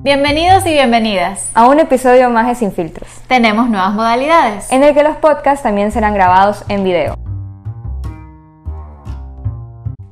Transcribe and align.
Bienvenidos 0.00 0.64
y 0.64 0.70
bienvenidas 0.70 1.50
a 1.54 1.66
un 1.66 1.80
episodio 1.80 2.30
más 2.30 2.46
de 2.46 2.54
Sin 2.54 2.70
Filtros. 2.70 3.08
Tenemos 3.26 3.68
nuevas 3.68 3.92
modalidades 3.94 4.70
en 4.70 4.84
el 4.84 4.94
que 4.94 5.02
los 5.02 5.16
podcasts 5.16 5.64
también 5.64 5.90
serán 5.90 6.14
grabados 6.14 6.62
en 6.68 6.84
video. 6.84 7.16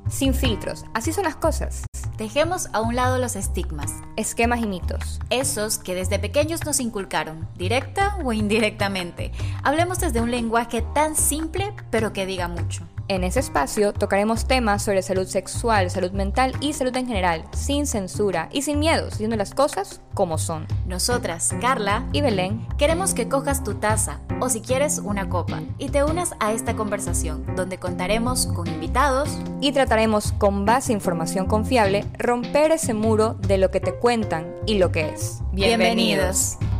Sin 0.09 0.35
filtros, 0.35 0.85
así 0.93 1.13
son 1.13 1.23
las 1.23 1.37
cosas. 1.37 1.85
Dejemos 2.19 2.69
a 2.73 2.81
un 2.81 2.97
lado 2.97 3.19
los 3.19 3.37
estigmas, 3.37 3.95
esquemas 4.17 4.59
y 4.61 4.67
mitos. 4.67 5.21
Esos 5.31 5.79
que 5.79 5.95
desde 5.95 6.19
pequeños 6.19 6.65
nos 6.65 6.81
inculcaron, 6.81 7.47
directa 7.55 8.19
o 8.25 8.33
indirectamente. 8.33 9.31
Hablemos 9.63 10.01
desde 10.01 10.21
un 10.21 10.33
lenguaje 10.33 10.83
tan 10.95 11.15
simple 11.15 11.73
pero 11.93 12.13
que 12.13 12.27
diga 12.27 12.49
mucho. 12.49 12.89
En 13.09 13.23
ese 13.23 13.39
espacio 13.39 13.93
tocaremos 13.93 14.47
temas 14.47 14.83
sobre 14.83 15.01
salud 15.01 15.27
sexual, 15.27 15.91
salud 15.91 16.11
mental 16.11 16.55
y 16.61 16.73
salud 16.73 16.97
en 16.97 17.07
general, 17.07 17.45
sin 17.53 17.87
censura 17.87 18.49
y 18.51 18.63
sin 18.63 18.81
miedo, 18.81 19.07
diciendo 19.07 19.37
las 19.37 19.55
cosas 19.55 20.01
como 20.13 20.39
son. 20.39 20.67
Nosotras, 20.87 21.55
Carla 21.61 22.05
y 22.13 22.21
Belén, 22.21 22.67
queremos 22.79 23.15
que 23.15 23.29
cojas 23.29 23.63
tu 23.63 23.75
taza 23.75 24.21
o 24.41 24.49
si 24.49 24.61
quieres 24.61 24.99
una 24.99 25.29
copa 25.29 25.63
y 25.79 25.91
te 25.91 26.03
unas 26.03 26.35
a 26.41 26.53
esta 26.53 26.75
conversación 26.75 27.55
donde 27.55 27.79
contaremos 27.79 28.49
con 28.49 28.67
invitados 28.67 29.39
y 29.61 29.71
trataremos 29.71 30.33
con 30.33 30.65
base 30.65 30.93
información 30.93 31.47
confiable 31.47 32.05
romper 32.19 32.73
ese 32.73 32.93
muro 32.93 33.35
de 33.35 33.59
lo 33.59 33.71
que 33.71 33.79
te 33.79 33.95
cuentan 33.95 34.53
y 34.67 34.79
lo 34.79 34.91
que 34.91 35.11
es. 35.11 35.43
Bienvenidos. 35.53 36.57
Bienvenidos 36.59 36.76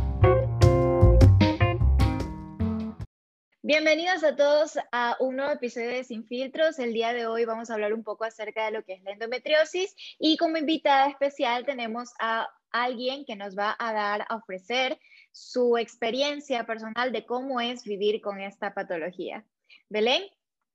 a 3.69 4.35
todos 4.37 4.79
a 4.93 5.17
un 5.19 5.35
nuevo 5.35 5.51
episodio 5.51 5.89
de 5.89 6.05
Sin 6.05 6.25
Filtros. 6.25 6.79
El 6.79 6.93
día 6.93 7.11
de 7.11 7.27
hoy 7.27 7.43
vamos 7.43 7.69
a 7.69 7.73
hablar 7.73 7.93
un 7.93 8.01
poco 8.01 8.23
acerca 8.23 8.65
de 8.65 8.71
lo 8.71 8.83
que 8.85 8.93
es 8.93 9.03
la 9.03 9.11
endometriosis 9.11 9.93
y 10.17 10.37
como 10.37 10.55
invitada 10.55 11.09
especial 11.09 11.65
tenemos 11.65 12.13
a 12.21 12.47
alguien 12.71 13.25
que 13.25 13.35
nos 13.35 13.57
va 13.57 13.75
a 13.77 13.91
dar, 13.91 14.25
a 14.29 14.37
ofrecer 14.37 14.97
su 15.33 15.77
experiencia 15.77 16.65
personal 16.65 17.11
de 17.11 17.25
cómo 17.25 17.59
es 17.59 17.83
vivir 17.83 18.21
con 18.21 18.39
esta 18.39 18.73
patología. 18.73 19.45
Belén, 19.89 20.23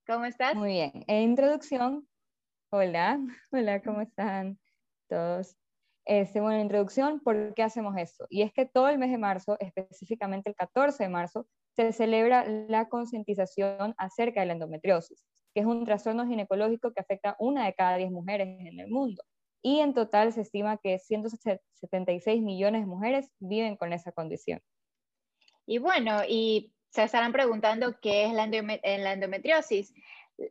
¿cómo 0.06 0.26
estás? 0.26 0.54
Muy 0.54 0.72
bien. 0.72 0.92
En 1.06 1.30
introducción, 1.30 2.06
hola, 2.70 3.18
hola, 3.52 3.80
¿cómo 3.80 4.02
están 4.02 4.58
todos? 5.08 5.56
Este, 6.04 6.40
bueno, 6.40 6.56
en 6.56 6.62
introducción, 6.64 7.20
¿por 7.20 7.54
qué 7.54 7.62
hacemos 7.62 7.96
esto? 7.96 8.26
Y 8.28 8.42
es 8.42 8.52
que 8.52 8.66
todo 8.66 8.88
el 8.90 8.98
mes 8.98 9.10
de 9.10 9.18
marzo, 9.18 9.56
específicamente 9.60 10.50
el 10.50 10.56
14 10.56 11.04
de 11.04 11.08
marzo, 11.08 11.46
se 11.74 11.92
celebra 11.92 12.44
la 12.46 12.88
concientización 12.88 13.94
acerca 13.96 14.40
de 14.40 14.46
la 14.46 14.52
endometriosis, 14.54 15.24
que 15.54 15.60
es 15.60 15.66
un 15.66 15.84
trastorno 15.84 16.26
ginecológico 16.26 16.92
que 16.92 17.00
afecta 17.00 17.30
a 17.30 17.36
una 17.38 17.66
de 17.66 17.74
cada 17.74 17.96
10 17.96 18.10
mujeres 18.10 18.48
en 18.60 18.78
el 18.78 18.88
mundo. 18.88 19.22
Y 19.62 19.80
en 19.80 19.94
total 19.94 20.32
se 20.32 20.42
estima 20.42 20.78
que 20.78 20.98
176 20.98 22.42
millones 22.42 22.82
de 22.82 22.86
mujeres 22.86 23.30
viven 23.38 23.76
con 23.76 23.92
esa 23.92 24.12
condición. 24.12 24.60
Y 25.66 25.78
bueno, 25.78 26.22
y 26.28 26.72
se 26.90 27.04
estarán 27.04 27.32
preguntando 27.32 27.98
qué 28.00 28.26
es 28.26 28.32
la, 28.34 28.44
endometriosis. 28.44 29.94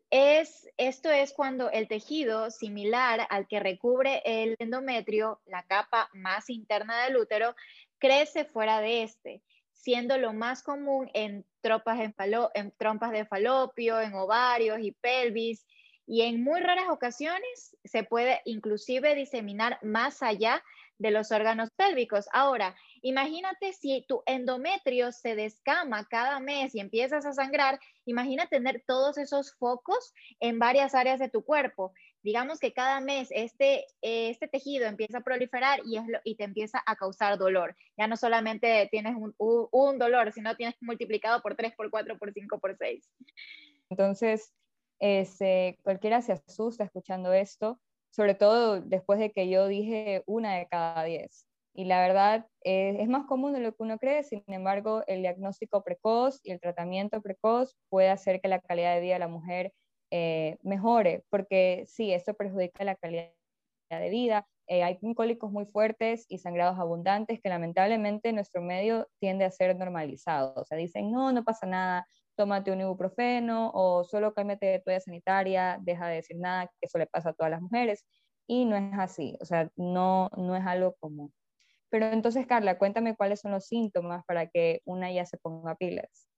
Es, 0.10 0.70
esto 0.78 1.12
es 1.12 1.34
cuando 1.34 1.70
el 1.70 1.88
tejido 1.88 2.50
similar 2.50 3.28
al 3.30 3.48
que 3.48 3.60
recubre 3.60 4.22
el 4.26 4.56
endometrio, 4.60 5.42
la 5.46 5.64
capa 5.64 6.10
más 6.14 6.50
interna 6.50 7.04
del 7.04 7.18
útero, 7.18 7.54
crece 8.00 8.46
fuera 8.46 8.80
de 8.80 9.04
este 9.04 9.44
siendo 9.82 10.18
lo 10.18 10.32
más 10.32 10.62
común 10.62 11.10
en, 11.14 11.46
trompas 11.62 11.98
de 11.98 13.26
falopio, 13.26 14.00
en 14.00 14.14
ovarios 14.14 14.80
y 14.82 14.92
pelvis, 14.92 15.66
y 16.06 16.22
en 16.22 16.44
muy 16.44 16.60
raras 16.60 16.90
ocasiones 16.90 17.76
se 17.84 18.04
puede 18.04 18.42
inclusive 18.46 19.16
diseminar 19.16 19.80
más 19.82 20.22
allá 20.22 20.64
de 21.00 21.10
los 21.10 21.32
órganos 21.32 21.70
pélvicos. 21.76 22.26
Ahora, 22.32 22.76
imagínate 23.02 23.74
si 23.74 24.06
tu 24.08 24.22
endometrio 24.28 25.12
se 25.12 25.36
descama 25.36 26.06
cada 26.06 26.40
mes 26.40 26.76
y 26.76 26.80
empiezas 26.80 27.26
a 27.26 27.34
sangrar, 27.34 27.80
imagina 28.06 28.46
tener 28.48 28.84
todos 28.86 29.18
esos 29.18 29.56
focos 29.56 30.14
en 30.40 30.60
varias 30.60 30.94
áreas 30.94 31.20
de 31.20 31.30
tu 31.30 31.44
cuerpo 31.44 31.94
digamos 32.24 32.60
que 32.60 32.74
cada 32.74 33.02
mes 33.02 33.30
este, 33.32 33.86
este 34.02 34.48
tejido 34.48 34.86
empieza 34.86 35.20
a 35.20 35.24
proliferar 35.24 35.82
y, 35.86 35.98
es 35.98 36.04
y 36.24 36.36
te 36.36 36.44
empieza 36.44 36.82
a 36.86 36.96
causar 36.96 37.38
dolor. 37.38 37.76
Ya 37.98 38.08
no 38.08 38.18
solamente 38.18 38.88
tienes 38.92 39.16
un, 39.16 39.34
un, 39.38 39.98
dolor, 39.98 40.32
sino 40.32 40.56
tienes 40.56 40.76
multiplicado 40.82 41.42
por 41.42 41.56
3, 41.56 41.74
por 41.76 41.90
4, 41.90 42.18
por 42.18 42.32
5, 42.34 42.60
por 42.60 42.78
6. 42.78 43.10
Entonces, 43.90 44.54
este, 45.00 45.80
cualquiera 45.84 46.22
se 46.22 46.34
asusta 46.34 46.84
escuchando 46.84 47.34
esto, 47.34 47.80
sobre 48.12 48.36
todo 48.36 48.82
después 48.82 49.20
de 49.20 49.32
que 49.32 49.50
yo 49.50 49.68
dije 49.68 50.24
una 50.26 50.56
de 50.56 50.68
cada 50.68 51.04
10. 51.04 51.48
Y 51.74 51.86
la 51.86 52.02
verdad 52.02 52.48
es, 52.62 53.00
es 53.00 53.08
más 53.08 53.26
común 53.26 53.54
de 53.54 53.62
lo 53.62 53.72
que 53.72 53.84
uno 53.84 53.98
cree, 53.98 54.24
sin 54.24 54.44
embargo, 54.48 55.04
el 55.08 55.22
diagnóstico 55.22 55.84
precoz 55.84 56.42
y 56.44 56.52
el 56.52 56.60
tratamiento 56.60 57.22
precoz 57.22 57.78
puede 57.90 58.10
hacer 58.10 58.42
que 58.42 58.50
la 58.50 58.60
calidad 58.60 58.94
de 58.94 59.02
vida 59.02 59.14
de 59.14 59.20
la 59.20 59.28
mujer 59.30 59.74
eh, 60.12 60.58
mejore, 60.64 61.24
porque 61.30 61.86
sí, 61.88 62.14
esto 62.14 62.34
perjudica 62.34 62.84
la 62.84 62.96
calidad 62.96 63.32
de 63.90 64.10
vida. 64.10 64.46
Eh, 64.68 64.84
hay 64.84 65.00
cólicos 65.16 65.52
muy 65.52 65.66
fuertes 65.66 66.26
y 66.30 66.38
sangrados 66.38 66.80
abundantes 66.80 67.42
que 67.42 67.50
lamentablemente 67.50 68.32
nuestro 68.34 68.62
medio 68.62 69.08
tiende 69.20 69.46
a 69.46 69.52
ser 69.52 69.76
normalizado. 69.76 70.54
O 70.56 70.66
sea, 70.66 70.78
dicen, 70.78 71.12
no, 71.12 71.32
no 71.34 71.44
pasa 71.44 71.66
nada, 71.66 72.08
tómate 72.36 72.72
un 72.72 72.82
ibuprofeno 72.82 73.72
o 73.74 74.04
solo 74.04 74.34
cámbiate 74.34 74.66
de 74.68 74.80
toalla 74.80 75.00
sanitaria, 75.02 75.78
deja 75.82 76.08
de 76.08 76.16
decir 76.16 76.38
nada, 76.40 76.68
que 76.68 76.88
eso 76.88 76.98
le 76.98 77.08
pasa 77.08 77.30
a 77.30 77.34
todas 77.34 77.52
las 77.52 77.62
mujeres. 77.62 78.06
Y 78.48 78.66
no 78.66 78.76
es 78.76 78.98
así, 79.00 79.38
o 79.42 79.46
sea, 79.46 79.70
no, 79.76 80.30
no 80.38 80.56
es 80.56 80.66
algo 80.66 80.96
común. 81.00 81.34
Pero 81.90 82.08
entonces, 82.08 82.48
Carla, 82.48 82.78
cuéntame 82.78 83.16
cuáles 83.16 83.42
son 83.42 83.52
los 83.52 83.68
síntomas 83.68 84.24
para 84.26 84.48
que 84.48 84.82
una 84.86 85.12
ya 85.12 85.26
se 85.26 85.38
ponga 85.38 85.76
pilas. 85.76 86.31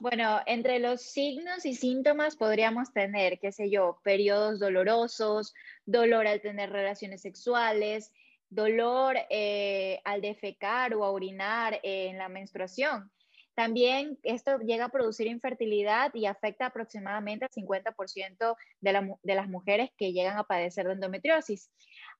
Bueno, 0.00 0.40
entre 0.46 0.78
los 0.78 1.02
signos 1.02 1.66
y 1.66 1.74
síntomas 1.74 2.34
podríamos 2.34 2.90
tener, 2.90 3.38
qué 3.38 3.52
sé 3.52 3.68
yo, 3.68 4.00
periodos 4.02 4.58
dolorosos, 4.58 5.52
dolor 5.84 6.26
al 6.26 6.40
tener 6.40 6.70
relaciones 6.70 7.20
sexuales, 7.20 8.10
dolor 8.48 9.18
eh, 9.28 10.00
al 10.04 10.22
defecar 10.22 10.94
o 10.94 11.04
a 11.04 11.10
orinar 11.10 11.80
en 11.82 12.16
la 12.16 12.30
menstruación. 12.30 13.12
También 13.54 14.18
esto 14.22 14.58
llega 14.60 14.86
a 14.86 14.88
producir 14.88 15.26
infertilidad 15.26 16.14
y 16.14 16.24
afecta 16.24 16.64
aproximadamente 16.64 17.44
al 17.44 17.50
50% 17.50 18.56
de, 18.80 19.34
las 19.34 19.48
mujeres 19.50 19.90
que 19.98 20.14
llegan 20.14 20.38
a 20.38 20.44
padecer 20.44 20.86
de 20.86 20.94
endometriosis. 20.94 21.70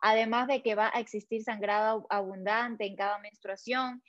Además 0.02 0.48
de 0.48 0.62
que 0.62 0.74
va 0.74 0.90
a 0.92 1.00
existir 1.00 1.42
sangrado 1.42 2.06
abundante 2.10 2.84
en 2.84 2.94
cada 2.94 3.18
menstruación. 3.20 4.02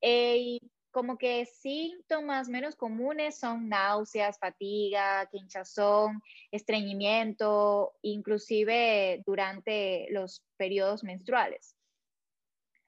Eh, 0.00 0.60
como 0.98 1.16
que 1.16 1.46
síntomas 1.46 2.48
menos 2.48 2.74
comunes 2.74 3.38
son 3.38 3.68
náuseas, 3.68 4.36
fatiga, 4.40 5.28
quinchazón, 5.30 6.20
estreñimiento, 6.50 7.92
inclusive 8.02 9.22
durante 9.24 10.08
los 10.10 10.44
periodos 10.56 11.04
menstruales. 11.04 11.76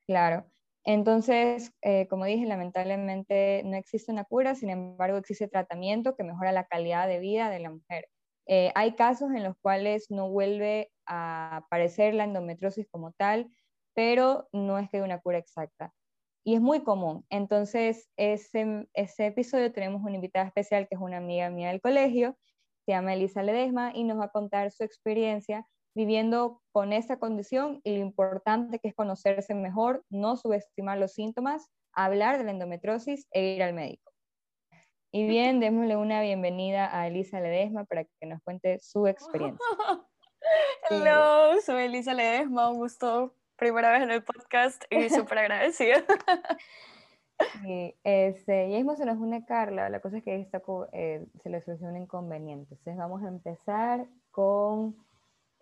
Claro. 0.09 0.45
Entonces, 0.83 1.73
eh, 1.83 2.09
como 2.09 2.25
dije, 2.25 2.47
lamentablemente 2.47 3.63
no 3.65 3.77
existe 3.77 4.11
una 4.11 4.25
cura, 4.25 4.57
sin 4.57 4.71
embargo 4.71 5.17
existe 5.17 5.47
tratamiento 5.47 6.17
que 6.17 6.25
mejora 6.25 6.51
la 6.51 6.67
calidad 6.67 7.07
de 7.07 7.21
vida 7.21 7.49
de 7.49 7.61
la 7.61 7.71
mujer. 7.71 8.09
Eh, 8.47 8.73
hay 8.75 8.97
casos 8.97 9.31
en 9.37 9.45
los 9.45 9.55
cuales 9.63 10.11
no 10.11 10.29
vuelve 10.29 10.91
a 11.07 11.59
aparecer 11.59 12.15
la 12.15 12.25
endometriosis 12.25 12.89
como 12.91 13.13
tal, 13.13 13.53
pero 13.95 14.49
no 14.53 14.81
es 14.81 14.91
que 14.91 14.97
haya 14.97 15.07
una 15.07 15.21
cura 15.21 15.39
exacta 15.39 15.95
y 16.45 16.55
es 16.55 16.61
muy 16.61 16.83
común. 16.83 17.25
Entonces, 17.31 18.09
ese, 18.17 18.89
ese 18.95 19.27
episodio 19.27 19.73
tenemos 19.73 20.03
una 20.03 20.15
invitada 20.15 20.47
especial 20.47 20.89
que 20.89 20.95
es 20.95 21.01
una 21.01 21.19
amiga 21.19 21.51
mía 21.51 21.69
del 21.69 21.81
colegio, 21.81 22.37
se 22.87 22.93
llama 22.93 23.15
Elisa 23.15 23.43
Ledesma 23.43 23.93
y 23.95 24.05
nos 24.05 24.19
va 24.19 24.25
a 24.25 24.31
contar 24.31 24.71
su 24.73 24.85
experiencia 24.85 25.67
viviendo 25.95 26.63
con 26.73 26.93
esta 26.93 27.19
condición 27.19 27.81
y 27.85 27.97
lo 27.97 28.03
importante 28.03 28.79
que 28.79 28.89
es 28.89 28.95
conocerse 28.95 29.55
mejor, 29.55 30.05
no 30.09 30.37
subestimar 30.37 30.99
los 30.99 31.13
síntomas, 31.13 31.69
hablar 31.93 32.39
de 32.39 32.45
la 32.45 32.53
endometriosis 32.53 33.27
e 33.33 33.55
ir 33.55 33.63
al 33.63 33.75
médico. 33.75 34.11
Y 35.13 35.27
bien, 35.27 35.59
démosle 35.59 35.97
una 35.97 36.23
bienvenida 36.23 36.97
a 36.97 37.09
Elisa 37.09 37.41
Ledesma 37.41 37.85
para 37.85 38.05
que 38.05 38.27
nos 38.27 38.41
cuente 38.43 38.79
su 38.79 39.09
experiencia. 39.09 39.59
Hello, 40.89 41.61
soy 41.61 41.85
Elisa 41.85 42.15
Ledesma, 42.15 42.71
un 42.71 42.79
gusto 42.79 43.35
primera 43.61 43.93
vez 43.93 44.03
en 44.03 44.11
el 44.11 44.25
podcast 44.25 44.83
y 44.91 45.09
súper 45.11 45.39
agradecida. 45.39 45.99
Y 47.65 47.95
este, 48.05 48.69
y 48.69 48.77
mismo 48.77 48.97
se 48.97 49.07
nos 49.07 49.17
une 49.17 49.47
Carla, 49.47 49.89
la 49.89 50.01
cosa 50.01 50.19
es 50.19 50.23
que 50.23 50.39
esta, 50.39 50.61
eh, 50.93 51.25
se 51.43 51.49
le 51.49 51.63
soluciona 51.63 51.95
un 51.95 52.03
inconveniente. 52.03 52.75
Entonces 52.75 52.99
vamos 52.99 53.23
a 53.23 53.29
empezar 53.29 54.07
con 54.31 54.95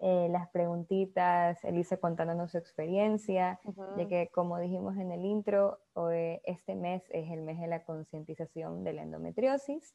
eh, 0.01 0.27
las 0.29 0.51
preguntitas, 0.51 1.63
Elisa 1.63 1.99
contándonos 1.99 2.51
su 2.51 2.59
experiencia, 2.59 3.61
de 3.97 4.09
que 4.09 4.29
como 4.35 4.59
dijimos 4.59 4.97
en 4.97 5.13
el 5.13 5.25
intro, 5.25 5.79
hoy, 5.93 6.41
este 6.47 6.75
mes 6.75 7.05
es 7.11 7.31
el 7.31 7.43
mes 7.43 7.61
de 7.61 7.69
la 7.69 7.85
concientización 7.85 8.83
de 8.83 8.95
la 8.95 9.03
endometriosis. 9.03 9.95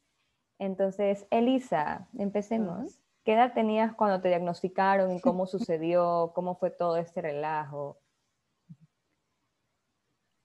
Entonces, 0.58 1.26
Elisa, 1.28 2.08
empecemos. 2.16 3.03
¿Qué 3.24 3.32
edad 3.32 3.54
tenías 3.54 3.94
cuando 3.94 4.20
te 4.20 4.28
diagnosticaron 4.28 5.10
y 5.12 5.20
cómo 5.20 5.46
sucedió? 5.46 6.32
¿Cómo 6.34 6.56
fue 6.56 6.70
todo 6.70 6.98
este 6.98 7.22
relajo? 7.22 7.98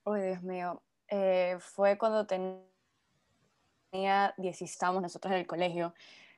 Uy, 0.05 0.21
Dios 0.21 0.41
mío. 0.41 0.81
Eh, 1.09 1.57
fue 1.59 1.97
cuando 1.97 2.25
tenía 2.25 2.63
10 4.37 4.61
estábamos 4.61 5.01
nosotros 5.01 5.33
en 5.33 5.39
el 5.39 5.47
colegio. 5.47 5.93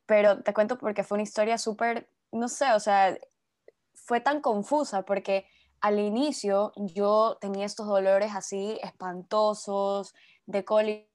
Pero 0.07 0.41
te 0.41 0.53
cuento 0.53 0.77
porque 0.79 1.03
fue 1.03 1.17
una 1.17 1.23
historia 1.23 1.59
súper, 1.59 2.09
no 2.31 2.47
sé, 2.47 2.73
o 2.73 2.79
sea, 2.79 3.15
fue 3.93 4.19
tan 4.19 4.41
confusa 4.41 5.03
porque 5.03 5.45
al 5.79 5.99
inicio 5.99 6.73
yo 6.75 7.37
tenía 7.39 7.65
estos 7.65 7.87
dolores 7.87 8.31
así 8.33 8.79
espantosos 8.81 10.15
de 10.47 10.65
cólicos 10.65 11.07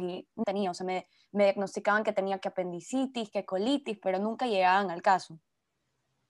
y 0.00 0.28
tenía, 0.44 0.70
o 0.70 0.74
sea, 0.74 0.86
me, 0.86 1.08
me 1.32 1.44
diagnosticaban 1.44 2.04
que 2.04 2.12
tenía 2.12 2.38
que 2.38 2.48
apendicitis, 2.48 3.30
que 3.30 3.44
colitis, 3.44 3.98
pero 4.02 4.18
nunca 4.18 4.46
llegaban 4.46 4.90
al 4.90 5.02
caso. 5.02 5.38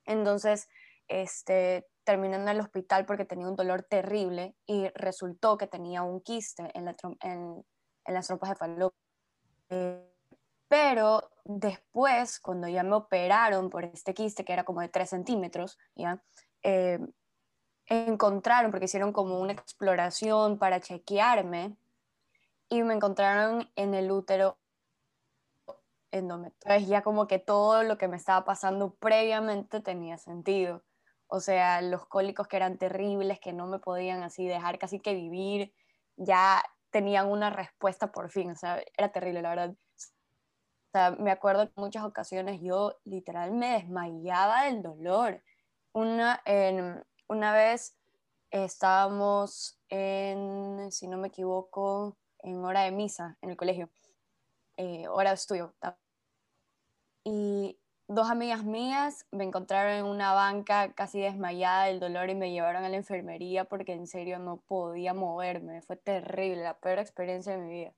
Entonces, 0.04 0.68
este, 1.08 1.86
terminé 2.04 2.36
en 2.36 2.48
el 2.48 2.60
hospital 2.60 3.06
porque 3.06 3.24
tenía 3.24 3.48
un 3.48 3.56
dolor 3.56 3.82
terrible 3.82 4.54
y 4.66 4.88
resultó 4.94 5.56
que 5.58 5.66
tenía 5.66 6.02
un 6.02 6.20
quiste 6.20 6.70
en, 6.74 6.94
en, 7.20 7.64
las 8.06 8.26
trompas 8.26 8.50
de 8.50 8.56
falopio. 8.56 8.98
Eh, 9.68 10.12
pero 10.68 11.30
después, 11.44 12.40
cuando 12.40 12.68
ya 12.68 12.82
me 12.82 12.96
operaron 12.96 13.70
por 13.70 13.84
este 13.84 14.14
quiste, 14.14 14.44
que 14.44 14.52
era 14.52 14.64
como 14.64 14.80
de 14.80 14.88
3 14.88 15.08
centímetros, 15.08 15.78
¿ya? 15.94 16.22
Eh, 16.62 16.98
encontraron, 17.86 18.70
porque 18.70 18.86
hicieron 18.86 19.12
como 19.12 19.40
una 19.40 19.52
exploración 19.52 20.58
para 20.58 20.80
chequearme, 20.80 21.76
y 22.68 22.82
me 22.82 22.94
encontraron 22.94 23.70
en 23.76 23.94
el 23.94 24.10
útero 24.10 24.58
endometriosis. 26.10 26.88
Ya 26.88 27.02
como 27.02 27.26
que 27.26 27.38
todo 27.38 27.82
lo 27.82 27.98
que 27.98 28.08
me 28.08 28.16
estaba 28.16 28.44
pasando 28.44 28.94
previamente 28.94 29.80
tenía 29.80 30.18
sentido. 30.18 30.84
O 31.28 31.40
sea, 31.40 31.82
los 31.82 32.06
cólicos 32.06 32.46
que 32.48 32.56
eran 32.56 32.78
terribles, 32.78 33.40
que 33.40 33.52
no 33.52 33.66
me 33.66 33.78
podían 33.78 34.22
así 34.22 34.46
dejar 34.46 34.78
casi 34.78 35.00
que 35.00 35.14
vivir, 35.14 35.74
ya 36.16 36.62
tenían 36.90 37.28
una 37.28 37.50
respuesta 37.50 38.12
por 38.12 38.30
fin. 38.30 38.50
O 38.52 38.56
sea, 38.56 38.82
era 38.96 39.10
terrible, 39.10 39.42
la 39.42 39.50
verdad. 39.50 39.70
O 39.70 40.90
sea, 40.92 41.10
me 41.10 41.30
acuerdo 41.30 41.66
que 41.68 41.80
muchas 41.80 42.04
ocasiones 42.04 42.60
yo 42.60 42.94
literal 43.04 43.52
me 43.52 43.72
desmayaba 43.72 44.64
del 44.64 44.82
dolor. 44.82 45.42
Una, 45.92 46.42
una 47.28 47.52
vez 47.52 47.98
estábamos 48.50 49.78
en, 49.88 50.90
si 50.90 51.08
no 51.08 51.18
me 51.18 51.28
equivoco, 51.28 52.16
en 52.38 52.64
hora 52.64 52.82
de 52.82 52.92
misa 52.92 53.36
en 53.42 53.50
el 53.50 53.56
colegio, 53.56 53.90
eh, 54.76 55.08
hora 55.08 55.30
de 55.30 55.34
estudio. 55.34 55.74
Y 57.24 57.78
dos 58.08 58.30
amigas 58.30 58.64
mías 58.64 59.26
me 59.32 59.44
encontraron 59.44 59.92
en 59.94 60.04
una 60.04 60.32
banca 60.32 60.92
casi 60.92 61.20
desmayada 61.20 61.86
del 61.86 62.00
dolor 62.00 62.30
y 62.30 62.34
me 62.34 62.52
llevaron 62.52 62.84
a 62.84 62.88
la 62.88 62.96
enfermería 62.96 63.64
porque 63.64 63.92
en 63.92 64.06
serio 64.06 64.38
no 64.38 64.58
podía 64.58 65.12
moverme. 65.12 65.82
Fue 65.82 65.96
terrible, 65.96 66.62
la 66.62 66.78
peor 66.78 66.98
experiencia 66.98 67.56
de 67.56 67.62
mi 67.62 67.72
vida. 67.72 67.94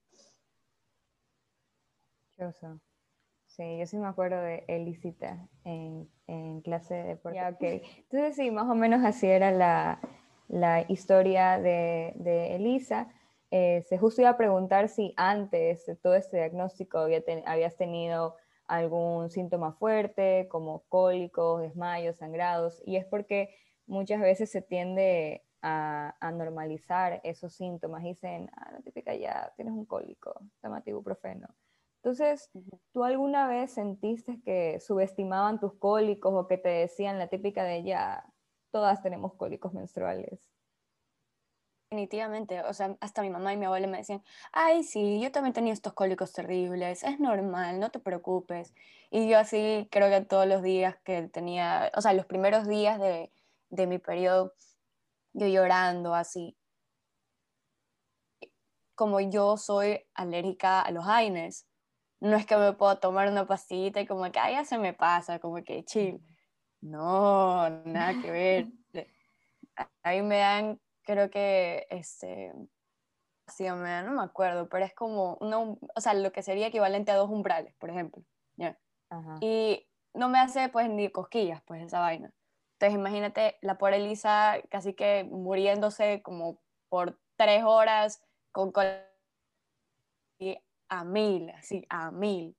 Sí, 3.46 3.78
yo 3.78 3.86
sí 3.86 3.98
me 3.98 4.06
acuerdo 4.06 4.40
de 4.40 4.64
Elisita 4.68 5.48
en, 5.64 6.08
en 6.26 6.60
clase 6.60 6.94
de 6.94 7.02
deporte. 7.04 7.44
okay. 7.46 7.82
Entonces 8.10 8.36
sí, 8.36 8.50
más 8.50 8.68
o 8.68 8.74
menos 8.74 9.04
así 9.04 9.26
era 9.26 9.50
la, 9.50 10.00
la 10.46 10.84
historia 10.88 11.58
de, 11.58 12.12
de 12.16 12.54
Elisa. 12.54 13.08
Eh, 13.50 13.82
se 13.88 13.98
justo 13.98 14.20
iba 14.20 14.30
a 14.30 14.36
preguntar 14.36 14.88
si 14.88 15.14
antes 15.16 15.86
de 15.86 15.96
todo 15.96 16.14
este 16.14 16.36
diagnóstico 16.36 16.98
habías 16.98 17.76
tenido 17.76 18.36
algún 18.66 19.30
síntoma 19.30 19.72
fuerte, 19.72 20.46
como 20.50 20.84
cólicos, 20.88 21.62
desmayos, 21.62 22.16
sangrados, 22.18 22.82
y 22.84 22.96
es 22.96 23.06
porque 23.06 23.54
muchas 23.86 24.20
veces 24.20 24.50
se 24.50 24.60
tiende 24.60 25.42
a, 25.62 26.14
normalizar 26.34 27.20
esos 27.24 27.54
síntomas. 27.54 28.04
Dicen, 28.04 28.50
ah, 28.54 28.70
la 28.72 28.80
típica 28.82 29.14
ya, 29.14 29.52
tienes 29.56 29.74
un 29.74 29.86
cólico, 29.86 30.40
toma 30.60 30.82
ibuprofeno. 30.84 31.48
Entonces, 32.02 32.50
¿tú 32.92 33.02
alguna 33.02 33.48
vez 33.48 33.72
sentiste 33.72 34.40
que 34.42 34.78
subestimaban 34.80 35.58
tus 35.58 35.74
cólicos 35.74 36.32
o 36.34 36.46
que 36.46 36.58
te 36.58 36.68
decían 36.68 37.18
la 37.18 37.28
típica 37.28 37.64
de 37.64 37.82
ya, 37.82 38.24
todas 38.70 39.02
tenemos 39.02 39.34
cólicos 39.34 39.72
menstruales? 39.72 40.48
Definitivamente, 41.90 42.60
o 42.64 42.74
sea, 42.74 42.98
hasta 43.00 43.22
mi 43.22 43.30
mamá 43.30 43.54
y 43.54 43.56
mi 43.56 43.64
abuela 43.64 43.86
me 43.86 43.96
decían, 43.96 44.22
ay, 44.52 44.84
sí, 44.84 45.20
yo 45.22 45.32
también 45.32 45.54
tenía 45.54 45.72
estos 45.72 45.94
cólicos 45.94 46.34
terribles, 46.34 47.02
es 47.02 47.18
normal, 47.18 47.80
no 47.80 47.90
te 47.90 47.98
preocupes. 47.98 48.74
Y 49.10 49.26
yo 49.26 49.38
así 49.38 49.88
creo 49.90 50.10
que 50.10 50.22
todos 50.26 50.46
los 50.46 50.62
días 50.62 50.96
que 51.02 51.22
tenía, 51.28 51.90
o 51.96 52.02
sea, 52.02 52.12
los 52.12 52.26
primeros 52.26 52.68
días 52.68 53.00
de, 53.00 53.32
de 53.70 53.86
mi 53.86 53.98
periodo, 53.98 54.52
yo 55.32 55.46
llorando 55.46 56.14
así. 56.14 56.58
Como 58.94 59.20
yo 59.20 59.56
soy 59.56 60.04
alérgica 60.12 60.82
a 60.82 60.90
los 60.90 61.06
AINES, 61.06 61.66
no 62.20 62.36
es 62.36 62.44
que 62.44 62.58
me 62.58 62.74
puedo 62.74 62.98
tomar 62.98 63.28
una 63.28 63.46
pastillita 63.46 64.02
y 64.02 64.06
como 64.06 64.30
que, 64.30 64.38
ay, 64.38 64.56
ya 64.56 64.64
se 64.66 64.76
me 64.76 64.92
pasa, 64.92 65.38
como 65.38 65.64
que 65.64 65.84
chill. 65.84 66.20
No, 66.82 67.70
nada 67.86 68.20
que 68.20 68.30
ver. 68.30 68.66
Ahí 70.02 70.20
me 70.20 70.38
dan 70.38 70.80
creo 71.08 71.30
que, 71.30 71.86
este, 71.88 72.52
sí, 73.46 73.66
no 73.66 73.76
me 73.76 74.22
acuerdo, 74.22 74.68
pero 74.68 74.84
es 74.84 74.92
como, 74.92 75.38
uno, 75.40 75.78
o 75.94 76.00
sea, 76.02 76.12
lo 76.12 76.32
que 76.32 76.42
sería 76.42 76.66
equivalente 76.66 77.10
a 77.10 77.16
dos 77.16 77.30
umbrales, 77.30 77.74
por 77.78 77.88
ejemplo. 77.88 78.22
Y 79.40 79.88
no 80.12 80.28
me 80.28 80.38
hace 80.38 80.68
pues 80.68 80.90
ni 80.90 81.10
cosquillas, 81.10 81.62
pues 81.62 81.82
esa 81.82 82.00
vaina. 82.00 82.30
Entonces 82.74 82.98
imagínate 82.98 83.56
la 83.62 83.78
pobre 83.78 83.96
Elisa 83.96 84.56
casi 84.68 84.92
que 84.92 85.24
muriéndose 85.24 86.20
como 86.22 86.60
por 86.90 87.18
tres 87.36 87.64
horas 87.64 88.22
con 88.52 88.70
y 90.38 90.58
a 90.90 91.04
mil, 91.04 91.50
así, 91.50 91.86
a 91.88 92.10
mil. 92.10 92.54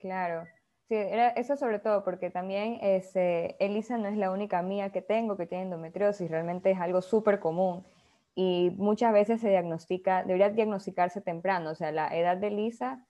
Claro. 0.00 0.48
Sí, 0.90 0.96
eso 1.36 1.56
sobre 1.56 1.78
todo 1.78 2.02
porque 2.02 2.30
también 2.30 2.78
este, 2.82 3.54
Elisa 3.64 3.96
no 3.96 4.08
es 4.08 4.16
la 4.16 4.32
única 4.32 4.60
mía 4.60 4.90
que 4.90 5.02
tengo 5.02 5.36
que 5.36 5.46
tiene 5.46 5.62
endometriosis, 5.62 6.28
realmente 6.28 6.72
es 6.72 6.80
algo 6.80 7.00
súper 7.00 7.38
común. 7.38 7.86
Y 8.34 8.74
muchas 8.76 9.12
veces 9.12 9.40
se 9.40 9.50
diagnostica, 9.50 10.24
debería 10.24 10.50
diagnosticarse 10.50 11.20
temprano, 11.20 11.70
o 11.70 11.74
sea, 11.76 11.92
la 11.92 12.08
edad 12.16 12.36
de 12.38 12.48
Elisa, 12.48 13.06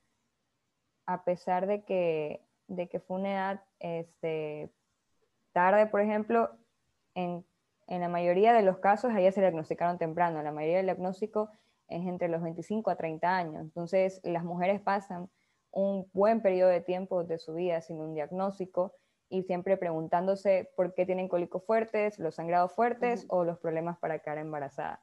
a 1.06 1.24
pesar 1.24 1.66
de 1.66 1.82
que, 1.82 2.42
de 2.68 2.86
que 2.86 3.00
fue 3.00 3.16
una 3.16 3.32
edad 3.32 3.64
este, 3.78 4.70
tarde, 5.52 5.86
por 5.86 6.02
ejemplo, 6.02 6.50
en, 7.14 7.46
en 7.86 8.02
la 8.02 8.10
mayoría 8.10 8.52
de 8.52 8.60
los 8.62 8.76
casos 8.76 9.14
ella 9.16 9.32
se 9.32 9.40
diagnosticaron 9.40 9.96
temprano, 9.96 10.42
la 10.42 10.52
mayoría 10.52 10.76
del 10.76 10.86
diagnóstico 10.86 11.48
es 11.88 12.06
entre 12.06 12.28
los 12.28 12.42
25 12.42 12.90
a 12.90 12.96
30 12.96 13.34
años, 13.38 13.62
entonces 13.62 14.20
las 14.22 14.44
mujeres 14.44 14.82
pasan 14.82 15.30
un 15.72 16.08
buen 16.12 16.42
periodo 16.42 16.70
de 16.70 16.80
tiempo 16.80 17.24
de 17.24 17.38
su 17.38 17.54
vida 17.54 17.80
sin 17.80 18.00
un 18.00 18.14
diagnóstico 18.14 18.94
y 19.28 19.44
siempre 19.44 19.76
preguntándose 19.76 20.70
por 20.76 20.92
qué 20.94 21.06
tienen 21.06 21.28
cólicos 21.28 21.64
fuertes, 21.64 22.18
los 22.18 22.34
sangrados 22.34 22.72
fuertes 22.72 23.26
o 23.28 23.44
los 23.44 23.58
problemas 23.58 23.98
para 23.98 24.18
quedar 24.18 24.38
embarazada. 24.38 25.00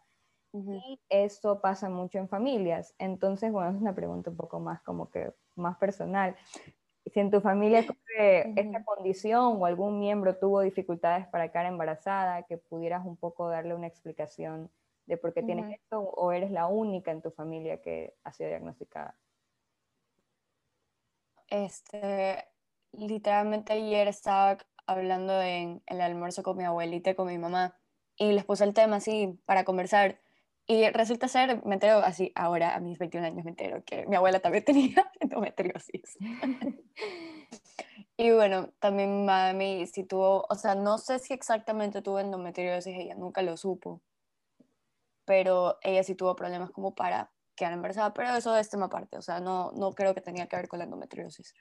Y 0.53 0.99
eso 1.09 1.61
pasa 1.61 1.89
mucho 1.89 2.17
en 2.17 2.27
familias. 2.27 2.95
Entonces, 2.97 3.51
bueno, 3.51 3.69
es 3.69 3.81
una 3.81 3.93
pregunta 3.93 4.31
un 4.31 4.37
poco 4.37 4.59
más 4.59 4.81
como 4.81 5.09
que 5.11 5.31
más 5.55 5.77
personal. 5.77 6.35
Si 7.05 7.19
en 7.19 7.31
tu 7.31 7.41
familia 7.41 7.79
esta 7.79 8.83
condición 8.83 9.61
o 9.61 9.65
algún 9.65 9.99
miembro 9.99 10.35
tuvo 10.37 10.61
dificultades 10.61 11.27
para 11.27 11.49
quedar 11.51 11.67
embarazada, 11.67 12.43
que 12.43 12.57
pudieras 12.57 13.05
un 13.05 13.17
poco 13.17 13.49
darle 13.49 13.75
una 13.75 13.87
explicación 13.87 14.69
de 15.05 15.15
por 15.15 15.33
qué 15.33 15.43
tienes 15.43 15.71
esto 15.79 16.01
o 16.01 16.31
eres 16.33 16.51
la 16.51 16.67
única 16.67 17.11
en 17.11 17.21
tu 17.21 17.31
familia 17.31 17.81
que 17.81 18.15
ha 18.23 18.33
sido 18.33 18.49
diagnosticada 18.49 19.15
este, 21.49 22.45
literalmente 22.91 23.73
ayer 23.73 24.07
estaba 24.07 24.57
hablando 24.85 25.41
en 25.41 25.83
el 25.85 26.01
almuerzo 26.01 26.43
con 26.43 26.57
mi 26.57 26.63
abuelita 26.63 27.11
y 27.11 27.15
con 27.15 27.27
mi 27.27 27.37
mamá 27.37 27.77
y 28.15 28.31
les 28.31 28.45
puse 28.45 28.63
el 28.63 28.73
tema 28.73 28.97
así 28.97 29.39
para 29.45 29.63
conversar 29.63 30.19
y 30.69 30.89
resulta 30.89 31.29
ser, 31.29 31.65
me 31.65 31.75
entero 31.75 31.99
así, 31.99 32.33
ahora 32.35 32.75
a 32.75 32.81
mis 32.81 32.99
21 32.99 33.25
años 33.25 33.45
me 33.45 33.51
entero 33.51 33.83
que 33.85 34.05
mi 34.05 34.17
abuela 34.17 34.41
también 34.41 34.65
tenía 34.65 35.11
endometriosis. 35.19 36.17
y 38.17 38.31
bueno, 38.31 38.73
también 38.79 39.25
mami 39.25 39.87
si 39.87 40.03
tuvo, 40.03 40.45
o 40.49 40.55
sea, 40.55 40.75
no 40.75 40.97
sé 40.97 41.19
si 41.19 41.33
exactamente 41.33 42.01
tuvo 42.01 42.19
endometriosis, 42.19 42.97
ella 42.97 43.15
nunca 43.15 43.41
lo 43.43 43.55
supo, 43.55 44.01
pero 45.23 45.77
ella 45.81 46.03
sí 46.03 46.15
tuvo 46.15 46.35
problemas 46.35 46.71
como 46.71 46.95
para 46.95 47.31
quedar 47.57 47.73
embarazada, 47.73 48.13
pero 48.13 48.29
eso 48.35 48.55
es 48.55 48.69
tema 48.69 48.85
aparte, 48.85 49.17
o 49.17 49.21
sea, 49.21 49.41
no, 49.41 49.71
no 49.73 49.91
creo 49.91 50.13
que 50.13 50.21
tenía 50.21 50.47
que 50.47 50.55
ver 50.55 50.67
con 50.69 50.79
la 50.79 50.85
endometriosis. 50.85 51.53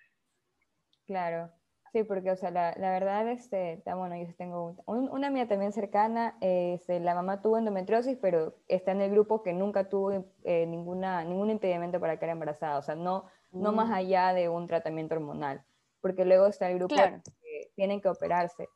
Claro, 1.06 1.50
sí, 1.92 2.04
porque, 2.04 2.30
o 2.30 2.36
sea, 2.36 2.50
la, 2.50 2.74
la 2.76 2.90
verdad, 2.90 3.28
este, 3.28 3.82
bueno, 3.86 4.16
yo 4.16 4.32
tengo 4.36 4.76
una 4.86 5.30
mía 5.30 5.48
también 5.48 5.72
cercana, 5.72 6.36
este, 6.40 7.00
la 7.00 7.14
mamá 7.14 7.40
tuvo 7.40 7.58
endometriosis, 7.58 8.18
pero 8.20 8.58
está 8.68 8.92
en 8.92 9.00
el 9.00 9.10
grupo 9.10 9.42
que 9.42 9.54
nunca 9.54 9.88
tuvo 9.88 10.12
eh, 10.44 10.66
ninguna, 10.66 11.24
ningún 11.24 11.50
impedimento 11.50 11.98
para 11.98 12.18
quedar 12.18 12.30
embarazada, 12.30 12.78
o 12.78 12.82
sea, 12.82 12.94
no, 12.94 13.24
no 13.50 13.72
más 13.72 13.88
mm. 13.88 13.94
allá 13.94 14.34
de 14.34 14.48
un 14.48 14.66
tratamiento 14.66 15.14
hormonal, 15.14 15.64
porque 16.00 16.24
luego 16.24 16.46
está 16.46 16.70
el 16.70 16.78
grupo 16.78 16.94
que 16.94 17.70
tienen 17.74 18.00
que 18.00 18.08
operarse. 18.08 18.68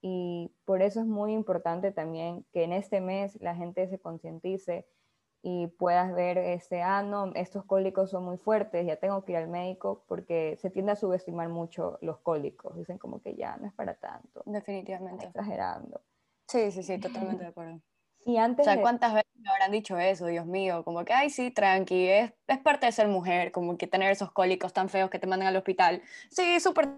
Y 0.00 0.52
por 0.64 0.82
eso 0.82 1.00
es 1.00 1.06
muy 1.06 1.32
importante 1.32 1.90
también 1.92 2.44
que 2.52 2.62
en 2.62 2.72
este 2.72 3.00
mes 3.00 3.36
la 3.40 3.54
gente 3.56 3.88
se 3.88 3.98
concientice 3.98 4.86
y 5.42 5.68
puedas 5.68 6.12
ver, 6.14 6.38
este, 6.38 6.82
ah, 6.82 7.02
no, 7.02 7.32
estos 7.34 7.64
cólicos 7.64 8.10
son 8.10 8.24
muy 8.24 8.38
fuertes, 8.38 8.86
ya 8.86 8.96
tengo 8.96 9.24
que 9.24 9.32
ir 9.32 9.38
al 9.38 9.48
médico, 9.48 10.04
porque 10.08 10.56
se 10.60 10.70
tiende 10.70 10.92
a 10.92 10.96
subestimar 10.96 11.48
mucho 11.48 11.98
los 12.00 12.18
cólicos. 12.18 12.76
Dicen 12.76 12.98
como 12.98 13.20
que 13.20 13.36
ya 13.36 13.56
no 13.56 13.66
es 13.66 13.72
para 13.72 13.94
tanto. 13.94 14.42
Definitivamente. 14.46 15.26
Exagerando. 15.26 16.00
Sí, 16.46 16.70
sí, 16.70 16.82
sí, 16.82 16.98
totalmente 16.98 17.44
de 17.44 17.50
acuerdo. 17.50 17.80
Y 18.24 18.36
antes 18.36 18.66
o 18.66 18.70
sea, 18.70 18.80
¿cuántas 18.80 19.14
veces 19.14 19.30
me 19.38 19.48
habrán 19.48 19.70
dicho 19.70 19.96
eso, 19.96 20.26
Dios 20.26 20.44
mío? 20.44 20.84
Como 20.84 21.04
que, 21.04 21.12
ay, 21.12 21.30
sí, 21.30 21.50
tranqui, 21.50 22.08
es, 22.08 22.32
es 22.46 22.58
parte 22.58 22.86
de 22.86 22.92
ser 22.92 23.08
mujer, 23.08 23.52
como 23.52 23.78
que 23.78 23.86
tener 23.86 24.10
esos 24.10 24.32
cólicos 24.32 24.72
tan 24.72 24.88
feos 24.88 25.08
que 25.08 25.18
te 25.18 25.26
mandan 25.26 25.48
al 25.48 25.56
hospital. 25.56 26.02
Sí, 26.30 26.58
súper 26.60 26.88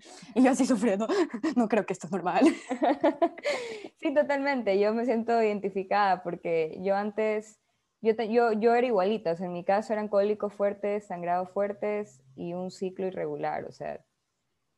y 0.34 0.42
yo 0.42 0.50
así 0.50 0.66
sufriendo, 0.66 1.06
no 1.56 1.68
creo 1.68 1.86
que 1.86 1.92
esto 1.92 2.06
es 2.06 2.12
normal. 2.12 2.44
Sí, 4.02 4.14
totalmente, 4.14 4.78
yo 4.80 4.94
me 4.94 5.04
siento 5.04 5.42
identificada 5.42 6.22
porque 6.22 6.78
yo 6.80 6.96
antes, 6.96 7.60
yo, 8.00 8.14
yo, 8.14 8.52
yo 8.52 8.74
era 8.74 8.86
igualita, 8.86 9.32
o 9.32 9.36
sea, 9.36 9.44
en 9.44 9.52
mi 9.52 9.62
caso 9.62 9.92
eran 9.92 10.08
cólicos 10.08 10.54
fuertes, 10.54 11.06
sangrados 11.06 11.50
fuertes 11.50 12.22
y 12.34 12.54
un 12.54 12.70
ciclo 12.70 13.06
irregular, 13.06 13.66
o 13.66 13.72
sea, 13.72 14.02